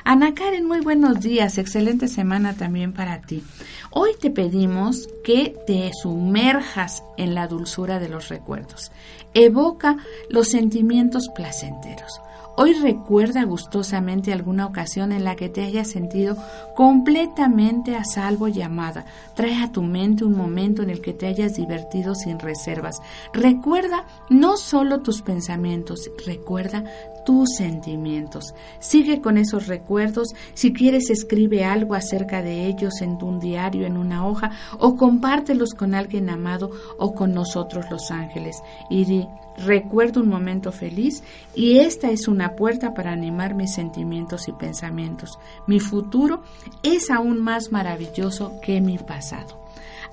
[0.05, 3.41] Ana Karen, muy buenos días, excelente semana también para ti.
[3.89, 8.91] Hoy te pedimos que te sumerjas en la dulzura de los recuerdos.
[9.33, 9.95] Evoca
[10.29, 12.19] los sentimientos placenteros.
[12.55, 16.37] Hoy recuerda gustosamente alguna ocasión en la que te hayas sentido
[16.75, 19.05] completamente a salvo y amada.
[19.35, 23.01] Trae a tu mente un momento en el que te hayas divertido sin reservas.
[23.33, 26.83] Recuerda no solo tus pensamientos, recuerda
[27.25, 28.53] tus sentimientos.
[28.79, 30.29] Sigue con esos recuerdos.
[30.53, 35.73] Si quieres, escribe algo acerca de ellos en un diario, en una hoja, o compártelos
[35.73, 38.61] con alguien amado o con nosotros los ángeles.
[38.89, 39.27] Y di,
[39.57, 41.23] Recuerdo un momento feliz
[41.55, 45.37] y esta es una puerta para animar mis sentimientos y pensamientos.
[45.67, 46.41] Mi futuro
[46.81, 49.63] es aún más maravilloso que mi pasado.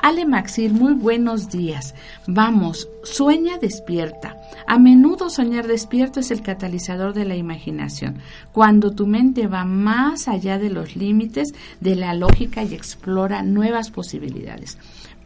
[0.03, 1.95] Ale Maxir, muy buenos días.
[2.27, 4.37] Vamos, sueña despierta.
[4.67, 8.19] A menudo soñar despierto es el catalizador de la imaginación,
[8.53, 13.91] cuando tu mente va más allá de los límites de la lógica y explora nuevas
[13.91, 14.79] posibilidades.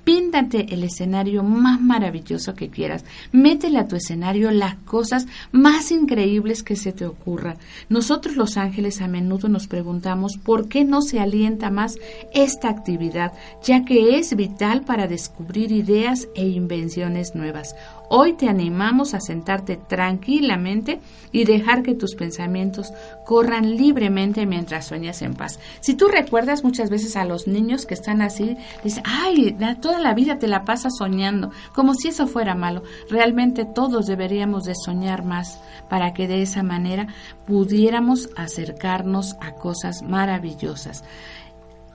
[0.05, 3.05] Píntate el escenario más maravilloso que quieras.
[3.33, 7.57] Métele a tu escenario las cosas más increíbles que se te ocurran.
[7.89, 11.97] Nosotros los ángeles a menudo nos preguntamos por qué no se alienta más
[12.35, 13.33] esta actividad,
[13.63, 17.75] ya que es vital para descubrir ideas e invenciones nuevas.
[18.11, 21.01] Hoy te animamos a sentarte tranquilamente
[21.33, 22.93] y dejar que tus pensamientos
[23.25, 25.59] corran libremente mientras sueñas en paz.
[25.81, 30.13] Si tú recuerdas muchas veces a los niños que están así, dicen, ay, toda la
[30.13, 32.83] vida te la pasas soñando, como si eso fuera malo.
[33.09, 37.09] Realmente todos deberíamos de soñar más para que de esa manera
[37.47, 41.05] pudiéramos acercarnos a cosas maravillosas.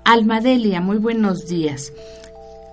[0.03, 1.93] Almadelia, muy buenos días.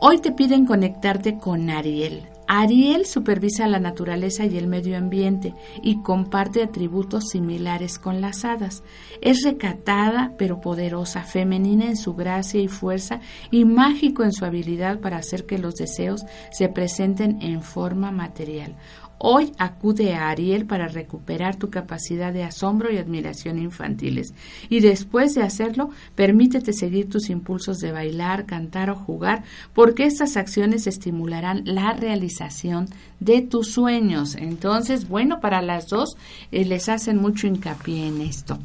[0.00, 2.22] Hoy te piden conectarte con Ariel.
[2.48, 8.82] Ariel supervisa la naturaleza y el medio ambiente y comparte atributos similares con las hadas.
[9.20, 13.20] Es recatada pero poderosa, femenina en su gracia y fuerza
[13.50, 16.22] y mágico en su habilidad para hacer que los deseos
[16.52, 18.76] se presenten en forma material.
[19.18, 24.34] Hoy acude a Ariel para recuperar tu capacidad de asombro y admiración infantiles.
[24.68, 29.42] Y después de hacerlo, permítete seguir tus impulsos de bailar, cantar o jugar,
[29.74, 32.88] porque estas acciones estimularán la realización
[33.20, 34.34] de tus sueños.
[34.34, 36.16] Entonces, bueno, para las dos
[36.52, 38.58] eh, les hacen mucho hincapié en esto.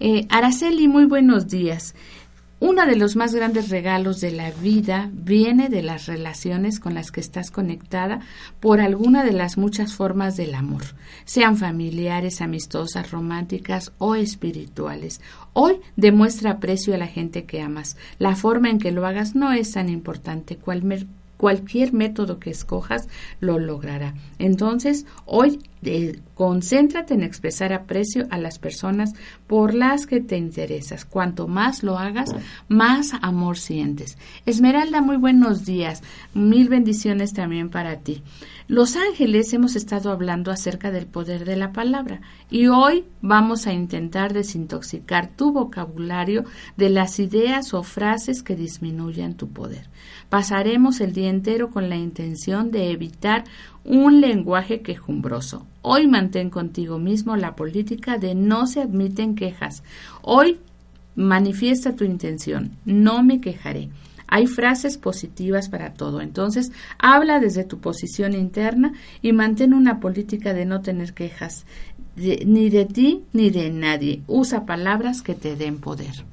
[0.00, 1.94] Eh, Araceli, muy buenos días.
[2.64, 7.10] Uno de los más grandes regalos de la vida viene de las relaciones con las
[7.10, 8.20] que estás conectada
[8.60, 10.84] por alguna de las muchas formas del amor,
[11.24, 15.20] sean familiares, amistosas, románticas o espirituales.
[15.54, 17.96] Hoy demuestra aprecio a la gente que amas.
[18.20, 20.54] La forma en que lo hagas no es tan importante.
[20.56, 20.84] cual
[21.36, 23.08] cualquier método que escojas
[23.40, 24.14] lo logrará.
[24.38, 29.12] Entonces, hoy eh, concéntrate en expresar aprecio a las personas
[29.46, 31.04] por las que te interesas.
[31.04, 32.34] Cuanto más lo hagas,
[32.68, 34.16] más amor sientes.
[34.46, 36.02] Esmeralda, muy buenos días.
[36.34, 38.22] Mil bendiciones también para ti.
[38.68, 43.72] Los ángeles hemos estado hablando acerca del poder de la palabra y hoy vamos a
[43.72, 46.44] intentar desintoxicar tu vocabulario
[46.76, 49.90] de las ideas o frases que disminuyan tu poder.
[50.28, 53.44] Pasaremos el día entero con la intención de evitar
[53.84, 55.66] un lenguaje quejumbroso.
[55.82, 59.82] Hoy mantén contigo mismo la política de no se admiten quejas.
[60.22, 60.58] Hoy
[61.16, 62.76] manifiesta tu intención.
[62.84, 63.88] No me quejaré.
[64.28, 66.20] Hay frases positivas para todo.
[66.20, 71.66] Entonces, habla desde tu posición interna y mantén una política de no tener quejas
[72.16, 74.22] ni de ti ni de nadie.
[74.26, 76.24] Usa palabras que te den poder.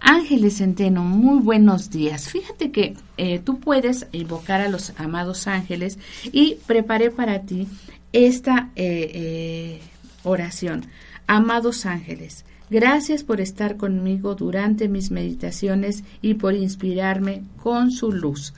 [0.00, 2.30] Ángeles Centeno, muy buenos días.
[2.30, 5.98] Fíjate que eh, tú puedes invocar a los amados ángeles
[6.32, 7.68] y preparé para ti
[8.12, 9.80] esta eh, eh,
[10.22, 10.86] oración.
[11.26, 18.54] Amados ángeles, gracias por estar conmigo durante mis meditaciones y por inspirarme con su luz.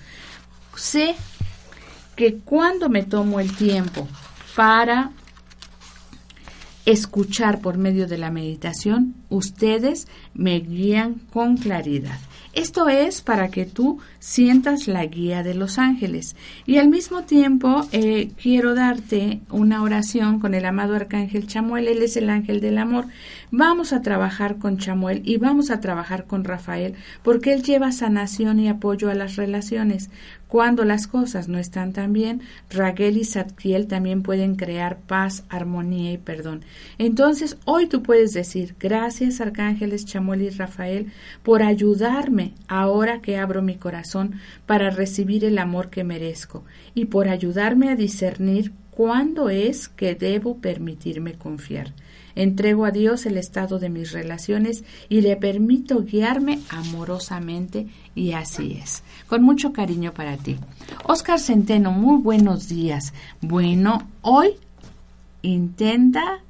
[0.76, 1.14] Sé
[2.16, 4.08] que cuando me tomo el tiempo
[4.56, 5.12] para
[6.84, 12.18] escuchar por medio de la meditación, ustedes me guían con claridad.
[12.52, 16.36] Esto es para que tú sientas la guía de los ángeles.
[16.66, 21.88] Y al mismo tiempo eh, quiero darte una oración con el amado arcángel Chamuel.
[21.88, 23.06] Él es el ángel del amor.
[23.54, 28.58] Vamos a trabajar con Chamuel y vamos a trabajar con Rafael porque él lleva sanación
[28.58, 30.08] y apoyo a las relaciones.
[30.48, 32.40] Cuando las cosas no están tan bien,
[32.70, 36.62] Raquel y Zadkiel también pueden crear paz, armonía y perdón.
[36.96, 43.60] Entonces, hoy tú puedes decir, gracias Arcángeles Chamuel y Rafael por ayudarme ahora que abro
[43.60, 49.88] mi corazón para recibir el amor que merezco y por ayudarme a discernir cuándo es
[49.90, 51.92] que debo permitirme confiar.
[52.34, 58.78] Entrego a Dios el estado de mis relaciones y le permito guiarme amorosamente y así
[58.82, 59.02] es.
[59.26, 60.58] Con mucho cariño para ti.
[61.04, 63.12] Oscar Centeno, muy buenos días.
[63.40, 64.54] Bueno, hoy
[65.42, 66.40] intenta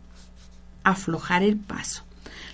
[0.85, 2.05] aflojar el paso.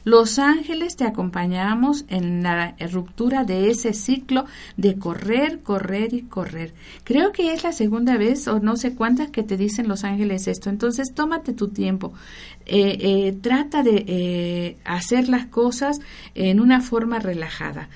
[0.05, 4.45] Los ángeles te acompañamos en la ruptura de ese ciclo
[4.77, 6.75] de correr, correr y correr.
[7.05, 10.49] Creo que es la segunda vez o no sé cuántas que te dicen los ángeles
[10.49, 10.71] esto.
[10.71, 12.13] Entonces, tómate tu tiempo.
[12.67, 16.01] Eh, eh, trata de eh, hacer las cosas
[16.35, 17.89] en una forma relajada.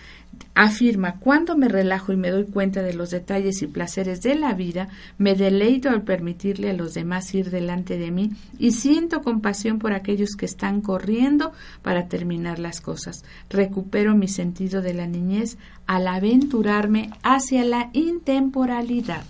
[0.54, 4.52] Afirma, cuando me relajo y me doy cuenta de los detalles y placeres de la
[4.54, 4.88] vida,
[5.18, 9.92] me deleito al permitirle a los demás ir delante de mí y siento compasión por
[9.92, 13.24] aquellos que están corriendo para terminar las cosas.
[13.48, 19.24] Recupero mi sentido de la niñez al aventurarme hacia la intemporalidad.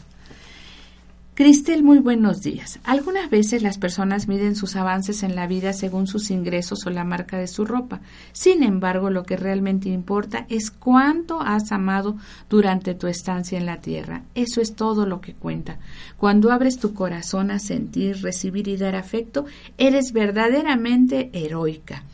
[1.34, 2.78] Cristel, muy buenos días.
[2.84, 7.04] Algunas veces las personas miden sus avances en la vida según sus ingresos o la
[7.04, 8.02] marca de su ropa.
[8.32, 12.18] Sin embargo, lo que realmente importa es cuánto has amado
[12.50, 14.24] durante tu estancia en la tierra.
[14.34, 15.78] Eso es todo lo que cuenta.
[16.18, 19.46] Cuando abres tu corazón a sentir, recibir y dar afecto,
[19.78, 22.04] eres verdaderamente heroica.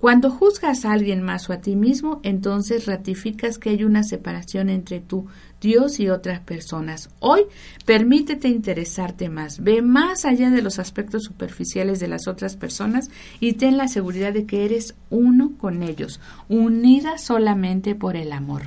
[0.00, 4.68] Cuando juzgas a alguien más o a ti mismo, entonces ratificas que hay una separación
[4.68, 5.26] entre tú,
[5.60, 7.10] Dios y otras personas.
[7.18, 7.42] Hoy
[7.84, 13.54] permítete interesarte más, ve más allá de los aspectos superficiales de las otras personas y
[13.54, 18.62] ten la seguridad de que eres uno con ellos, unida solamente por el amor.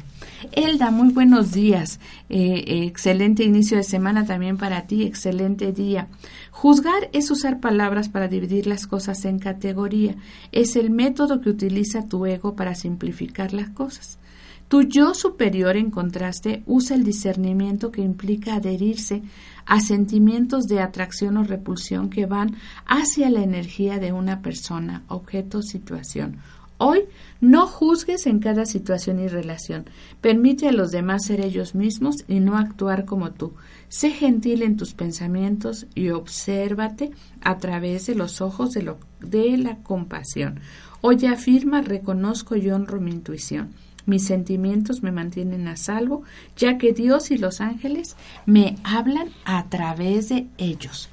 [0.51, 1.99] Elda, muy buenos días.
[2.29, 5.03] Eh, excelente inicio de semana también para ti.
[5.03, 6.07] Excelente día.
[6.51, 10.15] Juzgar es usar palabras para dividir las cosas en categoría.
[10.51, 14.19] Es el método que utiliza tu ego para simplificar las cosas.
[14.67, 19.23] Tu yo superior, en contraste, usa el discernimiento que implica adherirse
[19.65, 25.61] a sentimientos de atracción o repulsión que van hacia la energía de una persona, objeto,
[25.61, 26.37] situación
[26.83, 27.03] Hoy
[27.41, 29.85] no juzgues en cada situación y relación.
[30.19, 33.53] Permite a los demás ser ellos mismos y no actuar como tú.
[33.87, 40.59] Sé gentil en tus pensamientos y obsérvate a través de los ojos de, la compasión.
[41.01, 43.73] Hoy afirma, reconozco y honro mi intuición.
[44.07, 46.23] Mis sentimientos me mantienen a salvo,
[46.57, 48.15] ya que Dios y los ángeles
[48.47, 51.09] me hablan a través de ellos.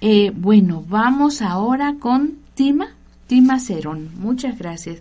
[0.00, 2.94] Eh, bueno, vamos ahora con Tima.
[3.26, 5.00] Tima Cerón, muchas gracias.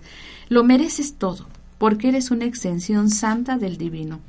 [0.49, 1.47] Lo mereces todo,
[1.77, 4.19] porque eres una extensión santa del divino.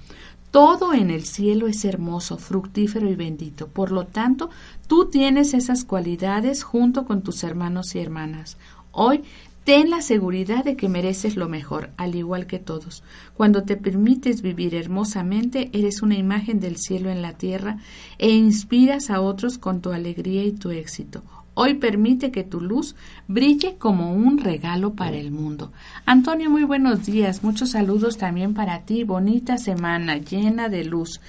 [0.50, 3.66] Todo en el cielo es hermoso, fructífero y bendito.
[3.66, 4.50] Por lo tanto,
[4.86, 8.56] tú tienes esas cualidades junto con tus hermanos y hermanas.
[8.92, 9.22] Hoy
[9.64, 13.02] ten la seguridad de que mereces lo mejor, al igual que todos.
[13.36, 17.78] Cuando te permites vivir hermosamente, eres una imagen del cielo en la tierra
[18.18, 21.24] e inspiras a otros con tu alegría y tu éxito.
[21.56, 22.96] Hoy permite que tu luz
[23.28, 25.72] brille como un regalo para el mundo.
[26.04, 27.44] Antonio, muy buenos días.
[27.44, 29.04] Muchos saludos también para ti.
[29.04, 31.20] Bonita semana llena de luz.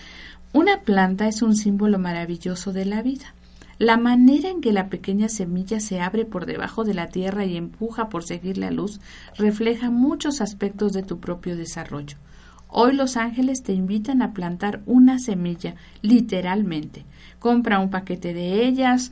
[0.51, 3.35] Una planta es un símbolo maravilloso de la vida.
[3.77, 7.55] La manera en que la pequeña semilla se abre por debajo de la tierra y
[7.55, 9.01] empuja por seguir la luz
[9.37, 12.17] refleja muchos aspectos de tu propio desarrollo.
[12.67, 17.05] Hoy los ángeles te invitan a plantar una semilla, literalmente.
[17.39, 19.11] Compra un paquete de ellas,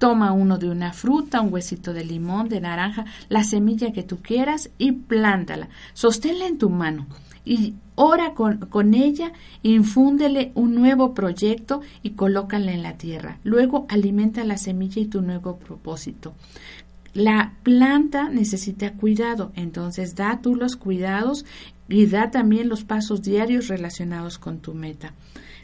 [0.00, 4.20] Toma uno de una fruta, un huesito de limón, de naranja, la semilla que tú
[4.22, 5.68] quieras y plántala.
[5.92, 7.06] Sosténla en tu mano
[7.44, 9.32] y ora con, con, ella,
[9.62, 13.40] infúndele un nuevo proyecto y colócala en la tierra.
[13.44, 16.32] Luego alimenta la semilla y tu nuevo propósito.
[17.12, 21.44] La planta necesita cuidado, entonces da tú los cuidados
[21.90, 25.12] y da también los pasos diarios relacionados con tu meta.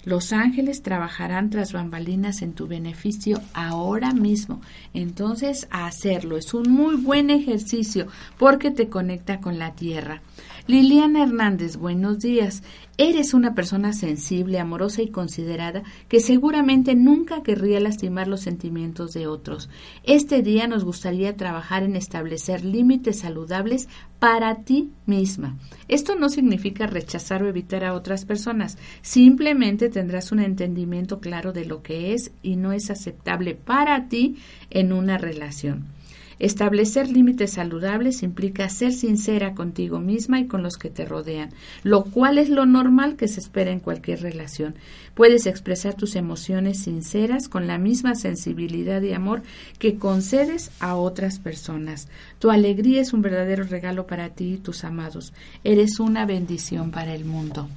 [0.07, 4.61] Los ángeles trabajarán tras bambalinas en tu beneficio ahora mismo.
[4.95, 6.37] Entonces, hacerlo.
[6.37, 8.07] Es un muy buen ejercicio
[8.39, 10.23] porque te conecta con la tierra.
[10.69, 12.65] Liliana Hernández, buenos días.
[12.99, 19.29] Eres una persona sensible, amorosa y considerada que seguramente nunca querría lastimar los sentimientos de
[19.29, 19.71] otros.
[20.03, 23.89] Este día nos gustaría trabajar en establecer límites saludables
[24.19, 25.57] para ti misma.
[25.87, 31.65] Esto no significa rechazar o evitar a otras personas, simplemente tendrás un entendimiento claro de
[31.65, 34.39] lo que es y no es aceptable para ti
[34.71, 35.96] en una relación.
[36.39, 41.51] Establecer límites saludables implica ser sincera contigo misma y con los que te rodean,
[41.83, 44.75] lo cual es lo normal que se espera en cualquier relación.
[45.15, 49.43] Puedes expresar tus emociones sinceras con la misma sensibilidad y amor
[49.79, 52.09] que concedes a otras personas.
[52.39, 55.33] Tu alegría es un verdadero regalo para ti y tus amados.
[55.65, 57.69] Eres una bendición para el mundo.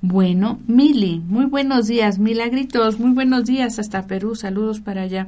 [0.00, 5.26] Bueno, Mili, muy buenos días, milagritos, muy buenos días hasta Perú, saludos para allá.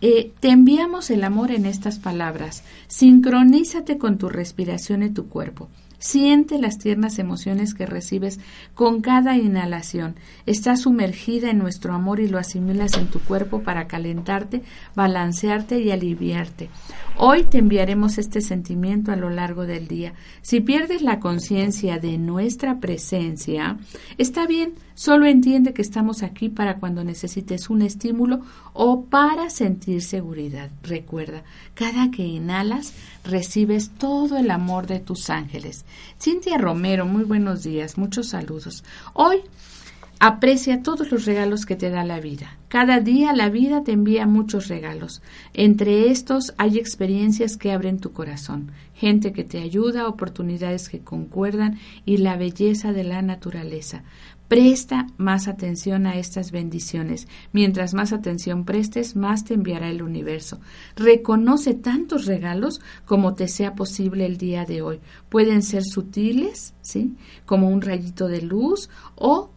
[0.00, 2.62] Eh, te enviamos el amor en estas palabras.
[2.88, 5.68] Sincronízate con tu respiración y tu cuerpo.
[6.02, 8.40] Siente las tiernas emociones que recibes
[8.74, 10.16] con cada inhalación.
[10.46, 14.62] Estás sumergida en nuestro amor y lo asimilas en tu cuerpo para calentarte,
[14.96, 16.70] balancearte y aliviarte.
[17.16, 20.14] Hoy te enviaremos este sentimiento a lo largo del día.
[20.40, 23.78] Si pierdes la conciencia de nuestra presencia,
[24.18, 28.40] está bien, solo entiende que estamos aquí para cuando necesites un estímulo
[28.72, 30.70] o para sentir seguridad.
[30.82, 31.42] Recuerda,
[31.74, 32.92] cada que inhalas,
[33.24, 35.84] recibes todo el amor de tus ángeles.
[36.20, 38.84] Cintia Romero, muy buenos días, muchos saludos.
[39.14, 39.42] Hoy
[40.24, 42.56] Aprecia todos los regalos que te da la vida.
[42.68, 45.20] Cada día la vida te envía muchos regalos.
[45.52, 51.80] Entre estos hay experiencias que abren tu corazón, gente que te ayuda, oportunidades que concuerdan
[52.06, 54.04] y la belleza de la naturaleza.
[54.52, 57.26] Presta más atención a estas bendiciones.
[57.52, 60.60] Mientras más atención prestes, más te enviará el universo.
[60.94, 65.00] Reconoce tantos regalos como te sea posible el día de hoy.
[65.30, 67.16] Pueden ser sutiles, ¿sí?
[67.46, 69.48] Como un rayito de luz o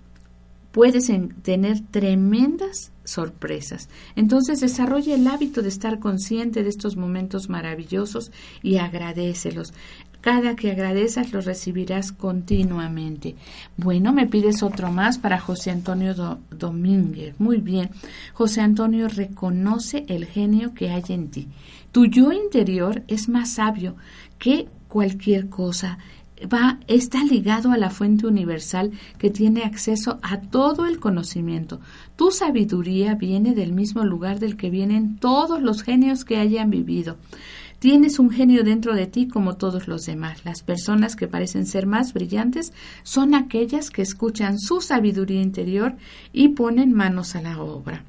[0.71, 3.87] puedes tener tremendas sorpresas.
[4.15, 8.31] Entonces desarrolla el hábito de estar consciente de estos momentos maravillosos
[8.61, 9.73] y agradecelos.
[10.25, 13.35] Cada que agradeças los recibirás continuamente.
[13.77, 16.15] Bueno, me pides otro más para José Antonio
[16.49, 17.35] Domínguez.
[17.37, 17.91] Muy bien.
[18.33, 21.47] José Antonio reconoce el genio que hay en ti.
[21.91, 23.97] Tu yo interior es más sabio
[24.39, 25.99] que cualquier cosa
[26.87, 31.81] está ligado a la fuente universal que tiene acceso a todo el conocimiento.
[32.15, 37.17] Tu sabiduría viene del mismo lugar del que vienen todos los genios que hayan vivido.
[37.85, 40.43] Tienes un genio dentro de ti como todos los demás.
[40.43, 42.73] Las personas que parecen ser más brillantes
[43.03, 45.93] son aquellas que escuchan su sabiduría interior
[46.33, 48.03] y ponen manos a la obra.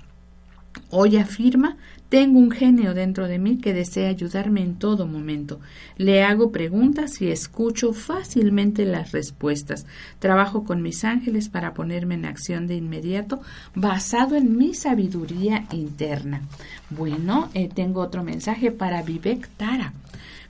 [0.89, 1.77] Hoy afirma
[2.09, 5.61] tengo un genio dentro de mí que desea ayudarme en todo momento.
[5.97, 9.87] Le hago preguntas y escucho fácilmente las respuestas.
[10.19, 13.41] Trabajo con mis ángeles para ponerme en acción de inmediato
[13.75, 16.43] basado en mi sabiduría interna.
[16.91, 19.93] Bueno, eh, tengo otro mensaje para Vivek Tara.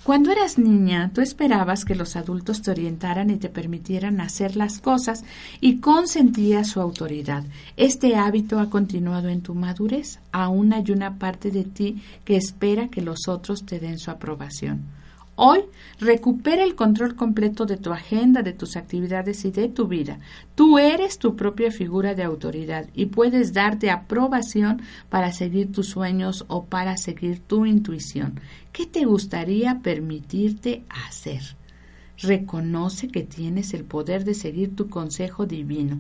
[0.07, 4.78] Cuando eras niña, tú esperabas que los adultos te orientaran y te permitieran hacer las
[4.78, 5.24] cosas
[5.61, 7.42] y consentías su autoridad.
[7.76, 10.20] Este hábito ha continuado en tu madurez.
[10.30, 14.84] Aún hay una parte de ti que espera que los otros te den su aprobación.
[15.39, 15.61] Hoy
[16.01, 20.18] recupera el control completo de tu agenda, de tus actividades y de tu vida.
[20.55, 24.80] Tú eres tu propia figura de autoridad y puedes darte aprobación
[25.11, 28.41] para seguir tus sueños o para seguir tu intuición.
[28.72, 31.55] ¿Qué te gustaría permitirte hacer?
[32.18, 35.98] Reconoce que tienes el poder de seguir tu consejo divino.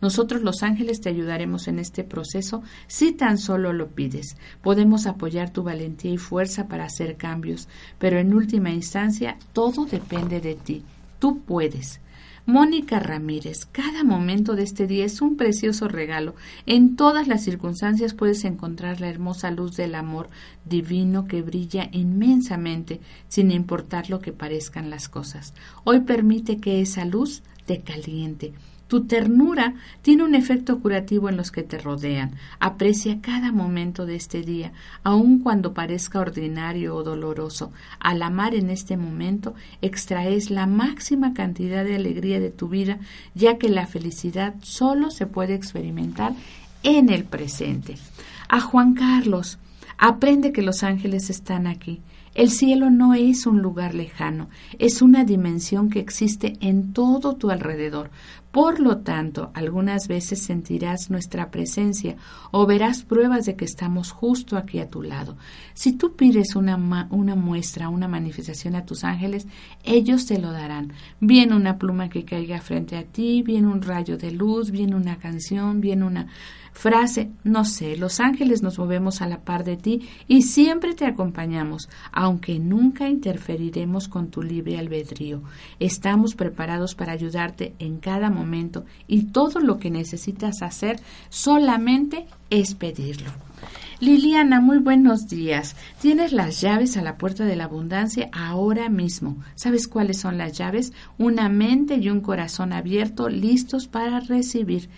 [0.00, 4.36] Nosotros los ángeles te ayudaremos en este proceso si tan solo lo pides.
[4.62, 10.40] Podemos apoyar tu valentía y fuerza para hacer cambios, pero en última instancia todo depende
[10.40, 10.84] de ti.
[11.18, 12.00] Tú puedes.
[12.48, 16.36] Mónica Ramírez, cada momento de este día es un precioso regalo.
[16.64, 20.28] En todas las circunstancias puedes encontrar la hermosa luz del amor
[20.64, 25.54] divino que brilla inmensamente, sin importar lo que parezcan las cosas.
[25.82, 28.52] Hoy permite que esa luz te caliente
[28.88, 32.32] tu ternura tiene un efecto curativo en los que te rodean.
[32.60, 37.72] Aprecia cada momento de este día, aun cuando parezca ordinario o doloroso.
[37.98, 42.98] Al amar en este momento, extraes la máxima cantidad de alegría de tu vida,
[43.34, 46.34] ya que la felicidad solo se puede experimentar
[46.82, 47.96] en el presente.
[48.48, 49.58] A Juan Carlos,
[49.98, 52.00] aprende que los ángeles están aquí.
[52.36, 57.48] El cielo no es un lugar lejano, es una dimensión que existe en todo tu
[57.48, 58.10] alrededor.
[58.50, 62.16] Por lo tanto, algunas veces sentirás nuestra presencia
[62.50, 65.38] o verás pruebas de que estamos justo aquí a tu lado.
[65.72, 69.46] Si tú pides una, muestra, una manifestación a tus ángeles,
[69.82, 70.92] ellos te lo darán.
[71.20, 75.16] Bien una pluma que caiga frente a ti, bien un rayo de luz, bien una
[75.16, 76.26] canción, bien una
[76.76, 81.06] frase, no sé, los ángeles nos movemos a la par de ti y siempre te
[81.06, 85.42] acompañamos, aunque nunca interferiremos con tu libre albedrío.
[85.80, 91.00] Estamos preparados para ayudarte en cada momento y todo lo que necesitas hacer
[91.30, 93.30] solamente es pedirlo.
[93.98, 95.74] Liliana, muy buenos días.
[96.02, 99.38] Tienes las llaves a la puerta de la abundancia ahora mismo.
[99.54, 100.92] ¿Sabes cuáles son las llaves?
[101.16, 104.90] Una mente y un corazón abierto listos para recibir.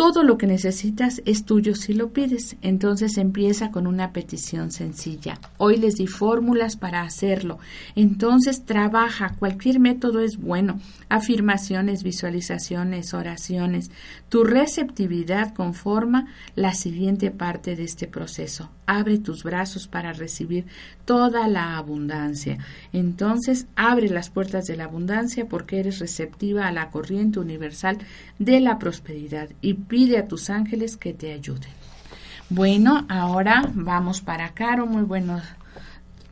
[0.00, 2.56] Todo lo que necesitas es tuyo si lo pides.
[2.62, 5.38] Entonces empieza con una petición sencilla.
[5.58, 7.58] Hoy les di fórmulas para hacerlo.
[7.94, 9.36] Entonces trabaja.
[9.38, 10.80] Cualquier método es bueno.
[11.10, 13.90] Afirmaciones, visualizaciones, oraciones.
[14.30, 18.70] Tu receptividad conforma la siguiente parte de este proceso.
[18.92, 20.66] Abre tus brazos para recibir
[21.04, 22.58] toda la abundancia.
[22.92, 27.98] Entonces abre las puertas de la abundancia porque eres receptiva a la corriente universal
[28.40, 31.70] de la prosperidad y pide a tus ángeles que te ayuden.
[32.48, 34.86] Bueno, ahora vamos para Caro.
[34.86, 35.40] Muy buenos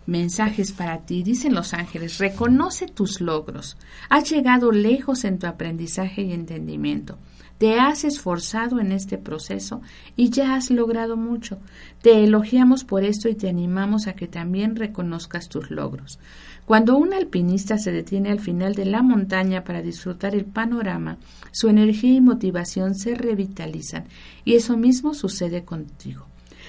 [0.07, 1.23] mensajes para ti.
[1.23, 3.77] Dicen los ángeles, reconoce tus logros.
[4.09, 7.19] Has llegado lejos en tu aprendizaje y entendimiento.
[7.59, 9.83] Te has esforzado en este proceso
[10.15, 11.59] y ya has logrado mucho.
[12.03, 16.21] Te elogiamos por esto y te animamos a que también reconozcas tus logros.
[16.67, 21.19] Cuando un alpinista se detiene al final de la montaña para disfrutar el panorama,
[21.51, 24.05] su energía y motivación se revitalizan
[24.45, 26.27] y eso mismo sucede contigo.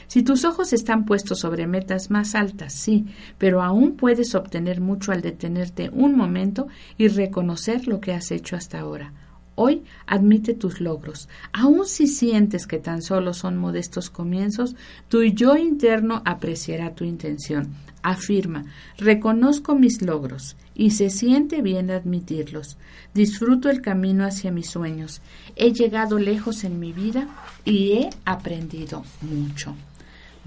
[0.07, 3.05] Si tus ojos están puestos sobre metas más altas, sí,
[3.37, 6.67] pero aún puedes obtener mucho al detenerte un momento
[6.97, 9.13] y reconocer lo que has hecho hasta ahora.
[9.61, 11.27] Hoy admite tus logros.
[11.51, 14.77] Aun si sientes que tan solo son modestos comienzos,
[15.09, 17.67] tu yo interno apreciará tu intención.
[18.01, 18.63] Afirma,
[18.97, 22.77] reconozco mis logros y se siente bien admitirlos.
[23.13, 25.21] Disfruto el camino hacia mis sueños.
[25.57, 27.27] He llegado lejos en mi vida
[27.65, 29.75] y he aprendido mucho.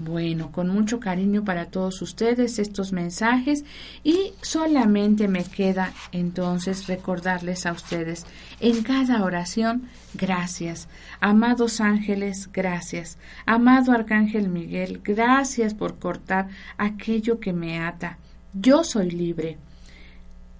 [0.03, 3.63] Bueno, con mucho cariño para todos ustedes estos mensajes
[4.03, 8.25] y solamente me queda entonces recordarles a ustedes
[8.59, 9.83] en cada oración
[10.13, 10.89] gracias.
[11.21, 13.17] Amados ángeles, gracias.
[13.45, 18.17] Amado Arcángel Miguel, gracias por cortar aquello que me ata.
[18.53, 19.57] Yo soy libre.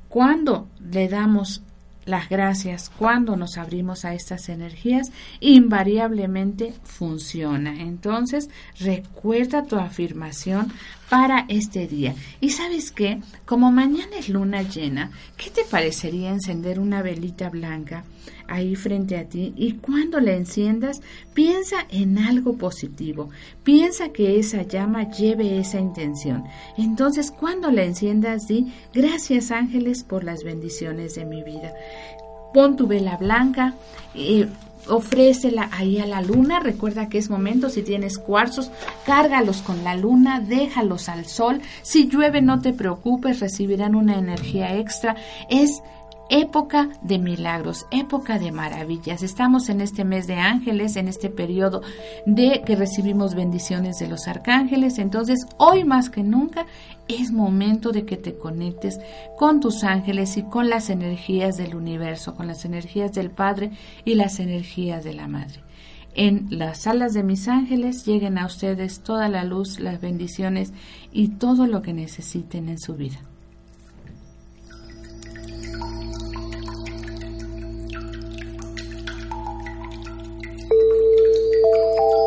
[0.07, 1.63] Cuando le damos
[2.05, 7.81] las gracias cuando nos abrimos a estas energías invariablemente funciona.
[7.81, 8.49] Entonces,
[8.79, 10.71] recuerda tu afirmación
[11.09, 12.15] para este día.
[12.41, 18.03] Y sabes qué, como mañana es luna llena, ¿qué te parecería encender una velita blanca
[18.47, 21.01] ahí frente a ti y cuando la enciendas,
[21.33, 23.29] piensa en algo positivo,
[23.63, 26.43] piensa que esa llama lleve esa intención.
[26.77, 31.73] Entonces, cuando la enciendas, di, gracias ángeles por las bendiciones de mi vida.
[32.53, 33.73] Pon tu vela blanca.
[34.13, 34.45] y
[34.87, 36.59] ofrécela ahí a la luna.
[36.59, 38.71] Recuerda que es momento, si tienes cuarzos,
[39.05, 41.61] cárgalos con la luna, déjalos al sol.
[41.81, 45.15] Si llueve, no te preocupes, recibirán una energía extra.
[45.49, 45.81] Es
[46.29, 49.23] época de milagros, época de maravillas.
[49.23, 51.81] Estamos en este mes de ángeles, en este periodo
[52.25, 54.99] de que recibimos bendiciones de los arcángeles.
[54.99, 56.65] Entonces, hoy más que nunca
[57.07, 58.99] es momento de que te conectes
[59.37, 63.71] con tus ángeles y con las energías del universo, con las energías del Padre
[64.05, 65.61] y las energías de la Madre.
[66.15, 70.71] En las alas de mis ángeles lleguen a ustedes toda la luz, las bendiciones
[71.11, 73.19] y todo lo que necesiten en su vida.
[81.63, 82.22] thank you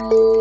[0.00, 0.39] Thank you.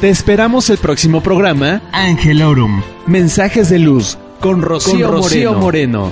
[0.00, 2.80] Te esperamos el próximo programa Angelorum.
[3.06, 6.10] Mensajes de luz con Rocío, Moreno.